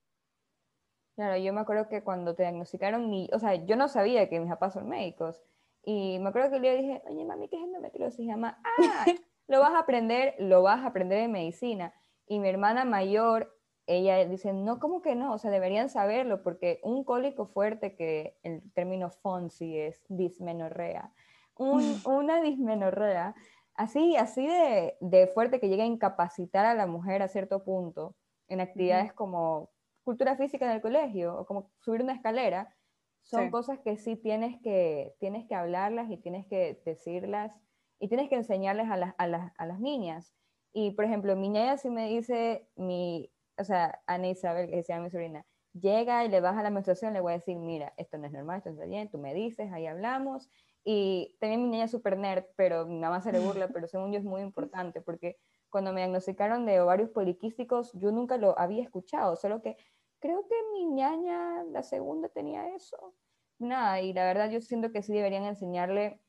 Claro, 1.15 1.37
yo 1.37 1.53
me 1.53 1.61
acuerdo 1.61 1.87
que 1.89 2.03
cuando 2.03 2.35
te 2.35 2.43
diagnosticaron, 2.43 3.09
mi, 3.09 3.29
o 3.33 3.39
sea, 3.39 3.55
yo 3.55 3.75
no 3.75 3.87
sabía 3.87 4.29
que 4.29 4.39
mis 4.39 4.49
papás 4.49 4.73
son 4.73 4.87
médicos. 4.87 5.41
Y 5.83 6.19
me 6.19 6.29
acuerdo 6.29 6.51
que 6.51 6.59
le 6.59 6.77
dije, 6.77 7.01
oye, 7.07 7.25
mami, 7.25 7.47
¿qué 7.49 7.57
es 7.57 7.63
endometriosis? 7.63 8.19
Y 8.19 8.27
llama, 8.27 8.61
ah, 8.63 9.05
lo 9.47 9.59
vas 9.59 9.73
a 9.73 9.79
aprender, 9.79 10.35
lo 10.39 10.61
vas 10.61 10.81
a 10.81 10.87
aprender 10.87 11.19
en 11.19 11.31
medicina. 11.31 11.93
Y 12.27 12.39
mi 12.39 12.47
hermana 12.47 12.85
mayor, 12.85 13.57
ella 13.87 14.25
dice, 14.25 14.53
no, 14.53 14.79
¿cómo 14.79 15.01
que 15.01 15.15
no? 15.15 15.33
O 15.33 15.37
sea, 15.37 15.51
deberían 15.51 15.89
saberlo, 15.89 16.43
porque 16.43 16.79
un 16.83 17.03
cólico 17.03 17.45
fuerte, 17.45 17.95
que 17.95 18.37
el 18.43 18.71
término 18.73 19.09
FONSI 19.09 19.79
es 19.79 20.05
dismenorrea, 20.07 21.11
un, 21.57 21.81
una 22.05 22.41
dismenorrea 22.41 23.35
así, 23.73 24.15
así 24.15 24.47
de, 24.47 24.95
de, 25.01 25.27
fuerte 25.27 25.59
que 25.59 25.67
llegue 25.67 25.81
a 25.83 25.87
incapacitar 25.87 26.65
a 26.65 26.75
la 26.75 26.87
mujer 26.87 27.21
a 27.21 27.27
cierto 27.27 27.63
punto 27.63 28.15
en 28.47 28.61
actividades 28.61 29.13
como 29.13 29.70
cultura 30.03 30.35
física 30.35 30.65
en 30.65 30.71
el 30.71 30.81
colegio 30.81 31.37
o 31.37 31.45
como 31.45 31.71
subir 31.79 32.01
una 32.01 32.13
escalera, 32.13 32.75
son 33.23 33.51
cosas 33.51 33.79
que 33.79 33.97
sí 33.97 34.15
tienes 34.15 34.59
que, 34.61 35.15
tienes 35.19 35.47
que 35.47 35.55
hablarlas 35.55 36.09
y 36.09 36.17
tienes 36.17 36.47
que 36.47 36.81
decirlas 36.85 37.55
y 37.99 38.07
tienes 38.07 38.29
que 38.29 38.35
enseñarles 38.35 38.89
a 38.89 38.97
las, 38.97 39.13
a 39.17 39.27
las, 39.27 39.51
a 39.57 39.65
las 39.65 39.79
niñas. 39.79 40.33
Y, 40.73 40.91
por 40.91 41.05
ejemplo, 41.05 41.35
mi 41.35 41.49
niña 41.49 41.77
sí 41.77 41.89
me 41.89 42.09
dice, 42.09 42.67
mi, 42.75 43.31
o 43.57 43.63
sea, 43.63 44.01
Ana 44.07 44.29
Isabel, 44.29 44.69
que 44.69 44.83
se 44.83 44.93
llama 44.93 45.05
mi 45.05 45.11
sobrina, 45.11 45.45
llega 45.73 46.25
y 46.25 46.29
le 46.29 46.41
baja 46.41 46.63
la 46.63 46.69
menstruación, 46.69 47.13
le 47.13 47.21
voy 47.21 47.33
a 47.33 47.37
decir, 47.37 47.57
mira, 47.57 47.93
esto 47.97 48.17
no 48.17 48.25
es 48.25 48.33
normal, 48.33 48.57
esto 48.57 48.71
está 48.71 48.85
bien, 48.85 49.09
tú 49.09 49.17
me 49.17 49.33
dices, 49.33 49.71
ahí 49.71 49.85
hablamos. 49.85 50.49
Y 50.83 51.37
también 51.39 51.61
mi 51.61 51.69
niña 51.69 51.85
es 51.85 51.91
súper 51.91 52.17
nerd, 52.17 52.45
pero 52.55 52.85
nada 52.85 53.15
más 53.15 53.23
se 53.23 53.31
le 53.31 53.39
burla, 53.39 53.67
pero 53.73 53.87
según 53.87 54.11
yo 54.11 54.19
es 54.19 54.25
muy 54.25 54.41
importante, 54.41 55.01
porque 55.01 55.37
cuando 55.71 55.93
me 55.93 56.01
diagnosticaron 56.01 56.65
de 56.65 56.81
ovarios 56.81 57.09
poliquísticos, 57.09 57.91
yo 57.93 58.11
nunca 58.11 58.37
lo 58.37 58.57
había 58.59 58.83
escuchado, 58.83 59.35
solo 59.35 59.61
que 59.61 59.77
creo 60.19 60.45
que 60.47 60.55
mi 60.73 60.85
ñaña, 60.85 61.63
la 61.63 61.81
segunda, 61.81 62.29
tenía 62.29 62.75
eso. 62.75 63.15
Nada, 63.57 64.01
y 64.01 64.13
la 64.13 64.25
verdad 64.25 64.49
yo 64.49 64.61
siento 64.61 64.91
que 64.91 65.01
sí 65.01 65.13
deberían 65.13 65.45
enseñarle 65.45 66.21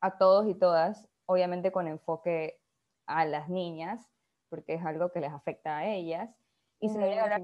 a 0.00 0.18
todos 0.18 0.46
y 0.46 0.54
todas, 0.54 1.08
obviamente 1.26 1.72
con 1.72 1.86
enfoque 1.86 2.60
a 3.06 3.24
las 3.24 3.48
niñas, 3.48 4.10
porque 4.48 4.74
es 4.74 4.84
algo 4.84 5.12
que 5.12 5.20
les 5.20 5.32
afecta 5.32 5.78
a 5.78 5.86
ellas, 5.86 6.28
y, 6.80 6.88
se 6.88 6.98
debería 6.98 7.38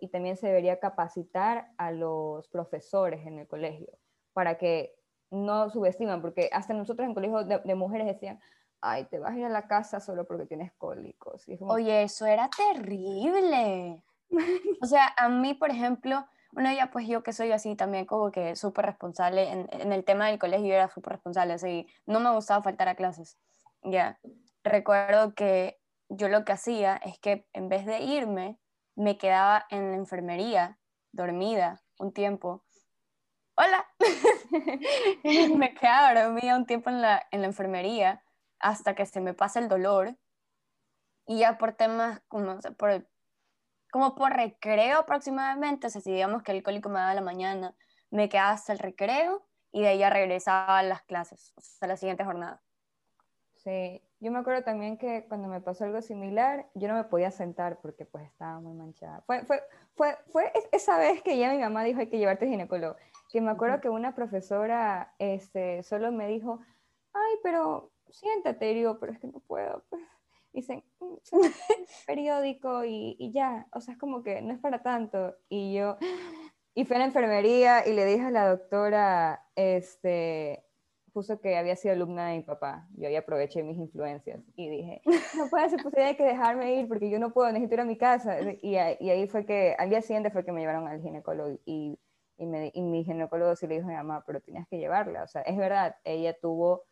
y 0.00 0.08
también 0.08 0.36
se 0.36 0.46
debería 0.46 0.78
capacitar 0.78 1.72
a 1.78 1.90
los 1.90 2.48
profesores 2.48 3.26
en 3.26 3.40
el 3.40 3.48
colegio 3.48 3.98
para 4.32 4.56
que 4.56 4.94
no 5.30 5.68
subestiman, 5.70 6.22
porque 6.22 6.48
hasta 6.52 6.72
nosotros 6.72 7.08
en 7.08 7.14
colegio 7.14 7.44
de, 7.44 7.74
mujeres 7.74 8.06
decían, 8.06 8.38
ay, 8.82 9.04
te 9.04 9.18
vas 9.18 9.32
a 9.32 9.38
ir 9.38 9.44
a 9.46 9.48
la 9.48 9.66
casa 9.66 10.00
solo 10.00 10.26
porque 10.26 10.44
tienes 10.46 10.72
cólicos. 10.72 11.46
Oye, 11.60 12.02
eso 12.02 12.26
era 12.26 12.50
terrible. 12.50 14.02
o 14.82 14.86
sea, 14.86 15.14
a 15.16 15.28
mí, 15.28 15.54
por 15.54 15.70
ejemplo, 15.70 16.26
bueno, 16.52 16.70
ya 16.72 16.90
pues 16.90 17.06
yo 17.06 17.22
que 17.22 17.32
soy 17.32 17.52
así 17.52 17.76
también 17.76 18.04
como 18.04 18.30
que 18.30 18.56
súper 18.56 18.84
responsable, 18.84 19.50
en, 19.50 19.68
en, 19.72 19.92
el 19.92 20.04
tema 20.04 20.28
del 20.28 20.38
colegio 20.38 20.66
yo 20.66 20.74
era 20.74 20.88
súper 20.88 21.14
responsable, 21.14 21.54
así, 21.54 21.86
no 22.04 22.20
me 22.20 22.30
gustaba 22.32 22.62
faltar 22.62 22.88
a 22.88 22.94
clases, 22.94 23.38
ya. 23.82 24.18
Recuerdo 24.64 25.34
que 25.34 25.80
yo 26.08 26.28
lo 26.28 26.44
que 26.44 26.52
hacía 26.52 26.96
es 26.96 27.18
que 27.18 27.46
en 27.52 27.68
vez 27.68 27.86
de 27.86 28.00
irme, 28.00 28.58
me 28.94 29.16
quedaba 29.16 29.64
en 29.70 29.92
la 29.92 29.96
enfermería, 29.96 30.78
dormida 31.12 31.82
un 31.98 32.12
tiempo. 32.12 32.62
Hola, 33.54 33.86
me 35.56 35.72
quedaba 35.74 36.22
dormida 36.22 36.56
un 36.56 36.66
tiempo 36.66 36.90
en 36.90 37.00
la, 37.00 37.26
en 37.30 37.40
la 37.40 37.46
enfermería 37.46 38.22
hasta 38.62 38.94
que 38.94 39.04
se 39.04 39.20
me 39.20 39.34
pasa 39.34 39.58
el 39.58 39.68
dolor 39.68 40.16
y 41.26 41.40
ya 41.40 41.58
por 41.58 41.72
temas 41.72 42.22
como 42.28 42.58
por 42.78 43.06
como 43.90 44.14
por 44.14 44.32
recreo 44.32 45.00
aproximadamente, 45.00 45.86
o 45.86 45.90
sea, 45.90 46.00
si 46.00 46.10
digamos 46.10 46.42
que 46.42 46.52
el 46.52 46.62
cólico 46.62 46.88
me 46.88 46.98
daba 46.98 47.12
la 47.12 47.20
mañana, 47.20 47.74
me 48.10 48.30
quedaba 48.30 48.52
hasta 48.52 48.72
el 48.72 48.78
recreo 48.78 49.46
y 49.70 49.82
de 49.82 49.88
ahí 49.88 49.98
ya 49.98 50.08
regresaba 50.08 50.78
a 50.78 50.82
las 50.82 51.02
clases, 51.02 51.52
hasta 51.58 51.86
la 51.86 51.98
siguiente 51.98 52.24
jornada. 52.24 52.62
Sí, 53.56 54.02
yo 54.18 54.32
me 54.32 54.38
acuerdo 54.38 54.64
también 54.64 54.96
que 54.96 55.26
cuando 55.28 55.46
me 55.46 55.60
pasó 55.60 55.84
algo 55.84 56.00
similar, 56.00 56.70
yo 56.74 56.88
no 56.88 56.94
me 56.94 57.04
podía 57.04 57.30
sentar 57.30 57.80
porque 57.82 58.06
pues 58.06 58.24
estaba 58.24 58.60
muy 58.60 58.72
manchada. 58.72 59.20
Fue, 59.26 59.44
fue, 59.44 59.62
fue, 59.94 60.16
fue 60.30 60.52
esa 60.72 60.98
vez 60.98 61.22
que 61.22 61.36
ya 61.36 61.52
mi 61.52 61.58
mamá 61.58 61.84
dijo 61.84 62.00
hay 62.00 62.08
que 62.08 62.18
llevarte 62.18 62.46
al 62.46 62.50
ginecólogo, 62.50 62.96
que 63.30 63.40
me 63.42 63.50
acuerdo 63.50 63.80
que 63.82 63.90
una 63.90 64.14
profesora 64.14 65.14
este, 65.18 65.82
solo 65.82 66.10
me 66.12 66.28
dijo, 66.28 66.60
ay, 67.12 67.34
pero 67.42 67.92
siéntate, 68.12 68.70
y 68.70 68.74
digo, 68.74 68.98
pero 68.98 69.12
es 69.12 69.18
que 69.18 69.26
no 69.26 69.40
puedo, 69.40 69.84
pues 69.90 70.02
dicen, 70.52 70.84
mm, 71.00 71.14
periódico 72.06 72.84
y, 72.84 73.16
y, 73.18 73.32
ya, 73.32 73.66
o 73.72 73.80
sea, 73.80 73.94
es 73.94 74.00
como 74.00 74.22
que 74.22 74.42
no 74.42 74.52
es 74.52 74.60
para 74.60 74.82
tanto. 74.82 75.34
Y 75.48 75.74
yo, 75.74 75.96
y 76.74 76.84
fui 76.84 76.96
a 76.96 77.00
la 77.00 77.06
enfermería 77.06 77.86
y 77.86 77.92
le 77.92 78.04
dije 78.04 78.26
a 78.26 78.30
la 78.30 78.48
doctora, 78.48 79.46
este, 79.56 80.64
puso 81.12 81.40
que 81.40 81.56
había 81.56 81.76
sido 81.76 81.94
alumna 81.94 82.28
de 82.28 82.38
mi 82.38 82.42
papá. 82.42 82.88
Yo 82.96 83.08
ahí 83.08 83.16
aproveché 83.16 83.62
mis 83.62 83.78
influencias 83.78 84.40
y 84.56 84.68
dije, 84.68 85.02
no 85.36 85.48
puede 85.50 85.68
ser 85.70 85.82
posible 85.82 86.16
que 86.16 86.24
dejarme 86.24 86.74
ir 86.74 86.88
porque 86.88 87.10
yo 87.10 87.18
no 87.18 87.32
puedo, 87.32 87.50
necesito 87.52 87.74
ir 87.74 87.80
a 87.80 87.84
mi 87.84 87.96
casa. 87.96 88.40
Y, 88.40 88.72
y 88.72 88.76
ahí 88.76 89.26
fue 89.28 89.44
que, 89.44 89.74
al 89.78 89.90
día 89.90 90.02
siguiente 90.02 90.30
fue 90.30 90.44
que 90.44 90.52
me 90.52 90.60
llevaron 90.60 90.88
al 90.88 91.02
ginecólogo 91.02 91.58
y, 91.64 91.98
y, 92.38 92.46
me, 92.46 92.70
y 92.74 92.82
mi 92.82 93.04
ginecólogo 93.04 93.54
sí 93.56 93.66
le 93.66 93.76
dijo 93.76 93.86
a 93.86 93.90
mi 93.90 93.96
mamá, 93.96 94.24
pero 94.26 94.40
tenías 94.40 94.66
que 94.68 94.78
llevarla. 94.78 95.22
O 95.22 95.28
sea, 95.28 95.42
es 95.42 95.56
verdad, 95.56 95.96
ella 96.04 96.36
tuvo 96.40 96.84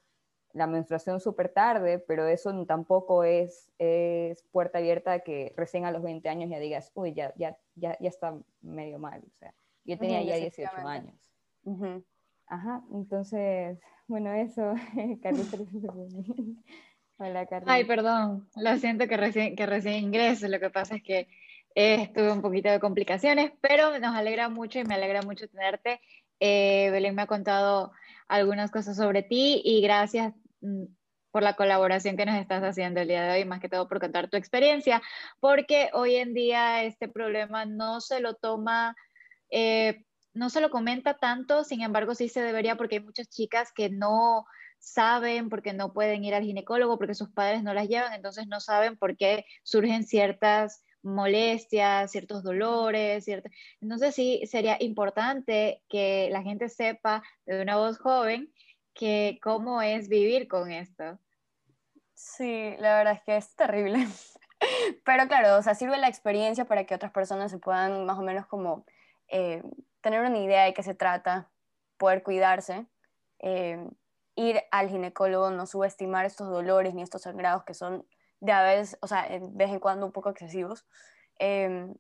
la 0.53 0.67
menstruación 0.67 1.21
súper 1.21 1.49
tarde, 1.51 1.99
pero 1.99 2.27
eso 2.27 2.53
tampoco 2.67 3.25
es, 3.25 3.71
es 3.79 4.43
puerta 4.51 4.79
abierta 4.79 5.13
a 5.13 5.19
que 5.21 5.53
recién 5.57 5.85
a 5.85 5.93
los 5.93 6.03
20 6.03 6.29
años 6.29 6.51
ya 6.51 6.59
digas, 6.59 6.91
uy, 6.95 7.15
ya, 7.15 7.33
ya, 7.37 7.57
ya, 7.77 7.97
ya 8.01 8.09
está 8.09 8.37
medio 8.61 8.99
mal. 8.99 9.23
O 9.25 9.39
sea, 9.39 9.55
yo 9.85 9.99
tenía 9.99 10.23
ya 10.23 10.37
18 10.37 10.71
años. 10.87 11.15
Ajá, 12.47 12.83
entonces, 12.93 13.79
bueno, 14.09 14.33
eso, 14.33 14.75
Carlita. 15.23 15.57
Hola, 17.19 17.47
Carlita. 17.47 17.73
Ay, 17.73 17.85
perdón, 17.85 18.49
lo 18.57 18.77
siento 18.79 19.07
que 19.07 19.17
recién, 19.17 19.55
que 19.55 19.67
recién 19.67 20.05
ingreso, 20.05 20.49
lo 20.49 20.59
que 20.59 20.71
pasa 20.71 20.97
es 20.97 21.03
que 21.03 21.29
eh, 21.77 22.09
tuve 22.13 22.33
un 22.33 22.43
poquito 22.43 22.69
de 22.71 22.81
complicaciones, 22.81 23.53
pero 23.61 23.99
nos 24.01 24.17
alegra 24.17 24.49
mucho 24.49 24.81
y 24.81 24.85
me 24.85 24.95
alegra 24.95 25.23
mucho 25.23 25.47
tenerte. 25.49 26.01
Eh, 26.41 26.89
Belén 26.91 27.15
me 27.15 27.23
ha 27.23 27.27
contado 27.27 27.93
algunas 28.27 28.71
cosas 28.71 28.97
sobre 28.97 29.23
ti 29.23 29.61
y 29.65 29.81
gracias 29.83 30.35
por 31.31 31.43
la 31.43 31.55
colaboración 31.55 32.17
que 32.17 32.27
nos 32.27 32.37
estás 32.37 32.63
haciendo 32.63 33.01
el 33.01 33.09
día 33.09 33.23
de 33.23 33.39
hoy, 33.39 33.45
más 33.45 33.61
que 33.61 33.69
todo 33.69 33.89
por 33.89 34.01
contar 34.01 34.29
tu 34.29 34.37
experiencia, 34.37 35.01
porque 35.39 35.91
hoy 35.93 36.17
en 36.17 36.35
día 36.35 36.83
este 36.85 37.09
problema 37.09 37.65
no 37.65 38.01
se 38.01 38.21
lo 38.21 38.35
toma, 38.35 38.97
eh, 39.51 40.05
no 40.35 40.51
se 40.51 40.61
lo 40.61 40.71
comenta 40.71 41.15
tanto, 41.19 41.65
sin 41.65 41.83
embargo 41.83 42.15
sí 42.15 42.29
se 42.29 42.43
debería 42.43 42.77
porque 42.77 42.97
hay 42.97 43.03
muchas 43.03 43.29
chicas 43.29 43.73
que 43.75 43.91
no 43.91 44.45
saben, 44.79 45.49
porque 45.51 45.73
no 45.73 45.93
pueden 45.93 46.25
ir 46.25 46.35
al 46.35 46.43
ginecólogo, 46.43 46.99
porque 46.99 47.15
sus 47.15 47.31
padres 47.31 47.63
no 47.63 47.75
las 47.75 47.89
llevan, 47.89 48.15
entonces 48.15 48.47
no 48.47 48.61
saben 48.61 48.97
por 48.97 49.17
qué 49.17 49.45
surgen 49.63 50.05
ciertas 50.05 50.83
molestias, 51.03 52.11
ciertos 52.11 52.43
dolores, 52.43 53.25
cierto... 53.25 53.49
entonces 53.81 54.15
sí 54.15 54.43
sería 54.47 54.77
importante 54.81 55.83
que 55.89 56.29
la 56.31 56.43
gente 56.43 56.69
sepa 56.69 57.23
de 57.47 57.63
una 57.63 57.77
voz 57.77 57.99
joven 57.99 58.53
que 59.01 59.41
cómo 59.43 59.81
es 59.81 60.11
vivir 60.11 60.47
con 60.47 60.71
esto. 60.71 61.19
Sí, 62.13 62.77
la 62.79 62.99
verdad 62.99 63.15
es 63.15 63.23
que 63.23 63.37
es 63.39 63.57
terrible. 63.57 64.07
Pero 65.07 65.27
claro, 65.27 65.57
o 65.57 65.63
sea, 65.63 65.75
sirve 65.75 65.97
la 65.97 66.07
experiencia 66.07 66.67
para 66.67 66.85
que 66.85 66.95
otras 66.95 67.11
personas 67.11 67.51
se 67.51 67.57
puedan 67.57 68.05
más 68.05 68.19
o 68.19 68.23
menos 68.23 68.47
como 68.47 68.85
eh, 69.29 69.63
tener 70.03 70.21
una 70.21 70.39
idea 70.39 70.65
de 70.65 70.75
qué 70.75 70.83
se 70.83 70.95
trata, 70.95 71.51
poder 71.97 72.23
cuidarse, 72.23 72.89
eh, 73.39 73.89
ir 74.37 74.61
al 74.71 74.91
ginecólogo, 74.91 75.51
no 75.51 75.65
subestimar 75.65 76.27
estos 76.27 76.51
dolores 76.51 76.93
ni 76.93 77.01
estos 77.01 77.23
sangrados 77.23 77.65
que 77.65 77.73
son 77.73 78.07
de 78.41 78.53
a 78.53 78.63
veces, 78.63 78.99
o 79.01 79.07
sea, 79.07 79.27
de 79.27 79.41
vez 79.53 79.71
en 79.71 79.81
cuando 79.81 80.05
un 80.05 80.13
poco 80.13 80.29
excesivos. 80.29 80.87
Em, 81.39 81.95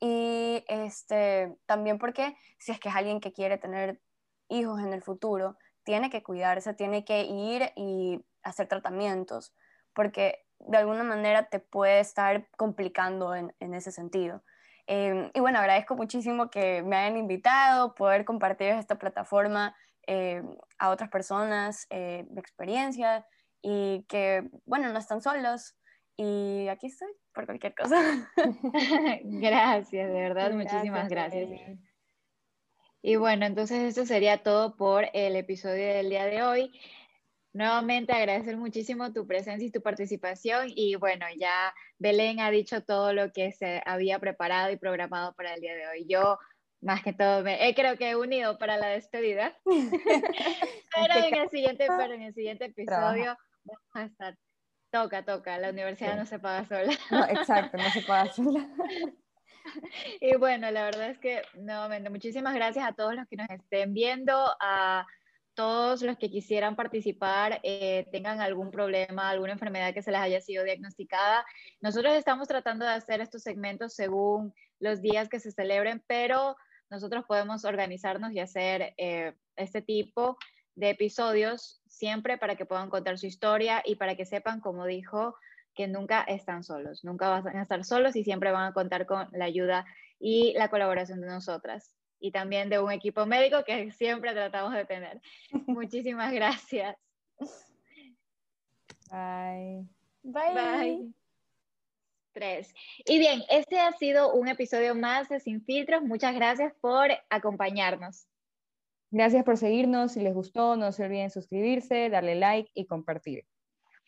y 0.00 0.64
este, 0.68 1.58
también 1.66 1.98
porque 1.98 2.34
si 2.58 2.72
es 2.72 2.80
que 2.80 2.88
es 2.88 2.96
alguien 2.96 3.20
que 3.20 3.34
quiere 3.34 3.58
tener 3.58 4.00
hijos 4.48 4.80
en 4.80 4.94
el 4.94 5.02
futuro, 5.02 5.58
tiene 5.86 6.10
que 6.10 6.22
cuidarse, 6.22 6.74
tiene 6.74 7.04
que 7.04 7.22
ir 7.22 7.72
y 7.76 8.20
hacer 8.42 8.66
tratamientos, 8.66 9.54
porque 9.94 10.44
de 10.58 10.78
alguna 10.78 11.04
manera 11.04 11.48
te 11.48 11.60
puede 11.60 12.00
estar 12.00 12.48
complicando 12.56 13.34
en, 13.34 13.54
en 13.60 13.72
ese 13.72 13.92
sentido. 13.92 14.42
Em, 14.88 15.30
y 15.32 15.40
bueno, 15.40 15.60
agradezco 15.60 15.94
muchísimo 15.94 16.50
que 16.50 16.82
me 16.82 16.96
hayan 16.96 17.16
invitado, 17.16 17.94
poder 17.94 18.24
compartir 18.24 18.68
esta 18.68 18.98
plataforma 18.98 19.74
eh, 20.06 20.42
a 20.78 20.90
otras 20.90 21.08
personas, 21.08 21.86
eh, 21.90 22.26
mi 22.30 22.40
experiencia, 22.40 23.24
y 23.62 24.04
que, 24.08 24.48
bueno, 24.64 24.92
no 24.92 24.98
están 24.98 25.20
solos. 25.20 25.76
Y 26.16 26.66
aquí 26.68 26.86
estoy 26.86 27.12
por 27.32 27.46
cualquier 27.46 27.74
cosa. 27.74 27.96
gracias, 29.24 30.08
de 30.08 30.20
verdad, 30.20 30.50
muchísimas 30.52 31.08
gracias. 31.08 31.78
Y 33.06 33.14
bueno, 33.14 33.46
entonces 33.46 33.84
eso 33.84 34.04
sería 34.04 34.42
todo 34.42 34.74
por 34.74 35.06
el 35.12 35.36
episodio 35.36 35.86
del 35.94 36.10
día 36.10 36.24
de 36.24 36.42
hoy. 36.42 36.72
Nuevamente 37.52 38.12
agradecer 38.12 38.56
muchísimo 38.56 39.12
tu 39.12 39.28
presencia 39.28 39.64
y 39.64 39.70
tu 39.70 39.80
participación 39.80 40.72
y 40.74 40.96
bueno, 40.96 41.24
ya 41.38 41.72
Belén 42.00 42.40
ha 42.40 42.50
dicho 42.50 42.82
todo 42.82 43.12
lo 43.12 43.30
que 43.30 43.52
se 43.52 43.80
había 43.86 44.18
preparado 44.18 44.72
y 44.72 44.76
programado 44.76 45.34
para 45.36 45.54
el 45.54 45.60
día 45.60 45.76
de 45.76 45.86
hoy. 45.86 46.06
Yo 46.08 46.36
más 46.80 47.04
que 47.04 47.12
todo 47.12 47.44
me, 47.44 47.72
creo 47.76 47.96
que 47.96 48.10
he 48.10 48.16
unido 48.16 48.58
para 48.58 48.76
la 48.76 48.88
despedida, 48.88 49.56
pero, 49.64 51.26
en 51.26 51.34
el 51.36 51.48
siguiente, 51.48 51.86
pero 51.86 52.12
en 52.12 52.22
el 52.22 52.34
siguiente 52.34 52.64
episodio 52.64 53.38
vamos 53.62 53.82
a 53.94 54.02
estar, 54.02 54.36
toca, 54.90 55.24
toca, 55.24 55.58
la 55.58 55.70
universidad 55.70 56.16
no 56.16 56.26
se 56.26 56.40
paga 56.40 56.64
sola. 56.64 56.92
No, 57.12 57.24
exacto, 57.28 57.78
no 57.78 57.88
se 57.88 58.02
paga 58.02 58.32
sola. 58.32 58.68
Y 60.20 60.36
bueno, 60.36 60.70
la 60.70 60.84
verdad 60.84 61.10
es 61.10 61.18
que 61.18 61.42
nuevamente 61.54 62.10
muchísimas 62.10 62.54
gracias 62.54 62.86
a 62.86 62.92
todos 62.92 63.14
los 63.14 63.26
que 63.28 63.36
nos 63.36 63.50
estén 63.50 63.92
viendo, 63.94 64.34
a 64.60 65.06
todos 65.54 66.02
los 66.02 66.18
que 66.18 66.30
quisieran 66.30 66.76
participar 66.76 67.60
eh, 67.62 68.06
tengan 68.12 68.40
algún 68.40 68.70
problema, 68.70 69.30
alguna 69.30 69.52
enfermedad 69.52 69.94
que 69.94 70.02
se 70.02 70.12
les 70.12 70.20
haya 70.20 70.40
sido 70.40 70.64
diagnosticada. 70.64 71.44
Nosotros 71.80 72.14
estamos 72.14 72.46
tratando 72.46 72.84
de 72.84 72.92
hacer 72.92 73.20
estos 73.20 73.42
segmentos 73.42 73.94
según 73.94 74.52
los 74.78 75.00
días 75.00 75.28
que 75.28 75.40
se 75.40 75.50
celebren, 75.50 76.02
pero 76.06 76.56
nosotros 76.90 77.24
podemos 77.26 77.64
organizarnos 77.64 78.32
y 78.32 78.40
hacer 78.40 78.94
eh, 78.98 79.34
este 79.56 79.80
tipo 79.80 80.36
de 80.74 80.90
episodios 80.90 81.80
siempre 81.88 82.36
para 82.36 82.56
que 82.56 82.66
puedan 82.66 82.90
contar 82.90 83.18
su 83.18 83.26
historia 83.26 83.82
y 83.84 83.96
para 83.96 84.14
que 84.14 84.26
sepan, 84.26 84.60
como 84.60 84.84
dijo, 84.84 85.36
que 85.76 85.86
nunca 85.86 86.22
están 86.22 86.64
solos, 86.64 87.04
nunca 87.04 87.28
van 87.28 87.56
a 87.56 87.62
estar 87.62 87.84
solos 87.84 88.16
y 88.16 88.24
siempre 88.24 88.50
van 88.50 88.64
a 88.64 88.72
contar 88.72 89.06
con 89.06 89.28
la 89.32 89.44
ayuda 89.44 89.84
y 90.18 90.54
la 90.54 90.68
colaboración 90.68 91.20
de 91.20 91.28
nosotras 91.28 91.94
y 92.18 92.32
también 92.32 92.70
de 92.70 92.80
un 92.80 92.90
equipo 92.90 93.26
médico 93.26 93.62
que 93.64 93.92
siempre 93.92 94.32
tratamos 94.32 94.72
de 94.72 94.86
tener. 94.86 95.20
Muchísimas 95.66 96.32
gracias. 96.32 96.96
Bye. 99.10 99.86
Bye. 100.22 100.54
Bye. 100.54 101.14
Tres. 102.32 102.74
Y 103.04 103.18
bien, 103.18 103.42
este 103.48 103.78
ha 103.78 103.92
sido 103.92 104.34
un 104.34 104.48
episodio 104.48 104.94
más 104.94 105.28
de 105.28 105.40
Sin 105.40 105.62
Filtros. 105.62 106.02
Muchas 106.02 106.34
gracias 106.34 106.72
por 106.80 107.08
acompañarnos. 107.30 108.26
Gracias 109.10 109.44
por 109.44 109.56
seguirnos. 109.56 110.12
Si 110.12 110.20
les 110.20 110.34
gustó, 110.34 110.76
no 110.76 110.92
se 110.92 111.04
olviden 111.04 111.30
suscribirse, 111.30 112.10
darle 112.10 112.34
like 112.34 112.70
y 112.74 112.86
compartir. 112.86 113.46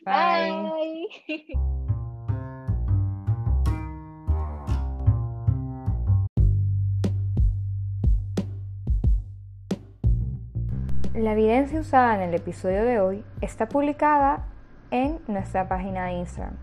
Bye. 0.04 1.08
La 11.14 11.32
evidencia 11.32 11.80
usada 11.80 12.14
en 12.14 12.20
el 12.20 12.34
episodio 12.34 12.84
de 12.84 13.00
hoy 13.00 13.24
está 13.40 13.68
publicada 13.68 14.44
en 14.92 15.18
nuestra 15.26 15.66
página 15.68 16.04
de 16.06 16.12
Instagram. 16.12 16.56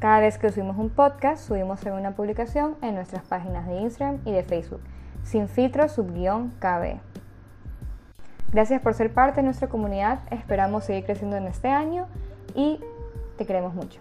Cada 0.00 0.20
vez 0.20 0.36
que 0.36 0.52
subimos 0.52 0.76
un 0.76 0.90
podcast, 0.90 1.46
subimos 1.46 1.82
una 1.84 2.14
publicación 2.14 2.76
en 2.82 2.94
nuestras 2.94 3.24
páginas 3.24 3.66
de 3.66 3.80
Instagram 3.80 4.20
y 4.26 4.32
de 4.32 4.42
Facebook, 4.42 4.82
sin 5.22 5.48
filtro 5.48 5.88
subguión 5.88 6.50
KB. 6.60 7.00
Gracias 8.52 8.82
por 8.82 8.92
ser 8.92 9.14
parte 9.14 9.36
de 9.36 9.44
nuestra 9.44 9.68
comunidad, 9.68 10.20
esperamos 10.30 10.84
seguir 10.84 11.06
creciendo 11.06 11.36
en 11.36 11.46
este 11.46 11.68
año 11.68 12.06
y 12.56 12.80
te 13.36 13.46
queremos 13.46 13.74
mucho. 13.74 14.00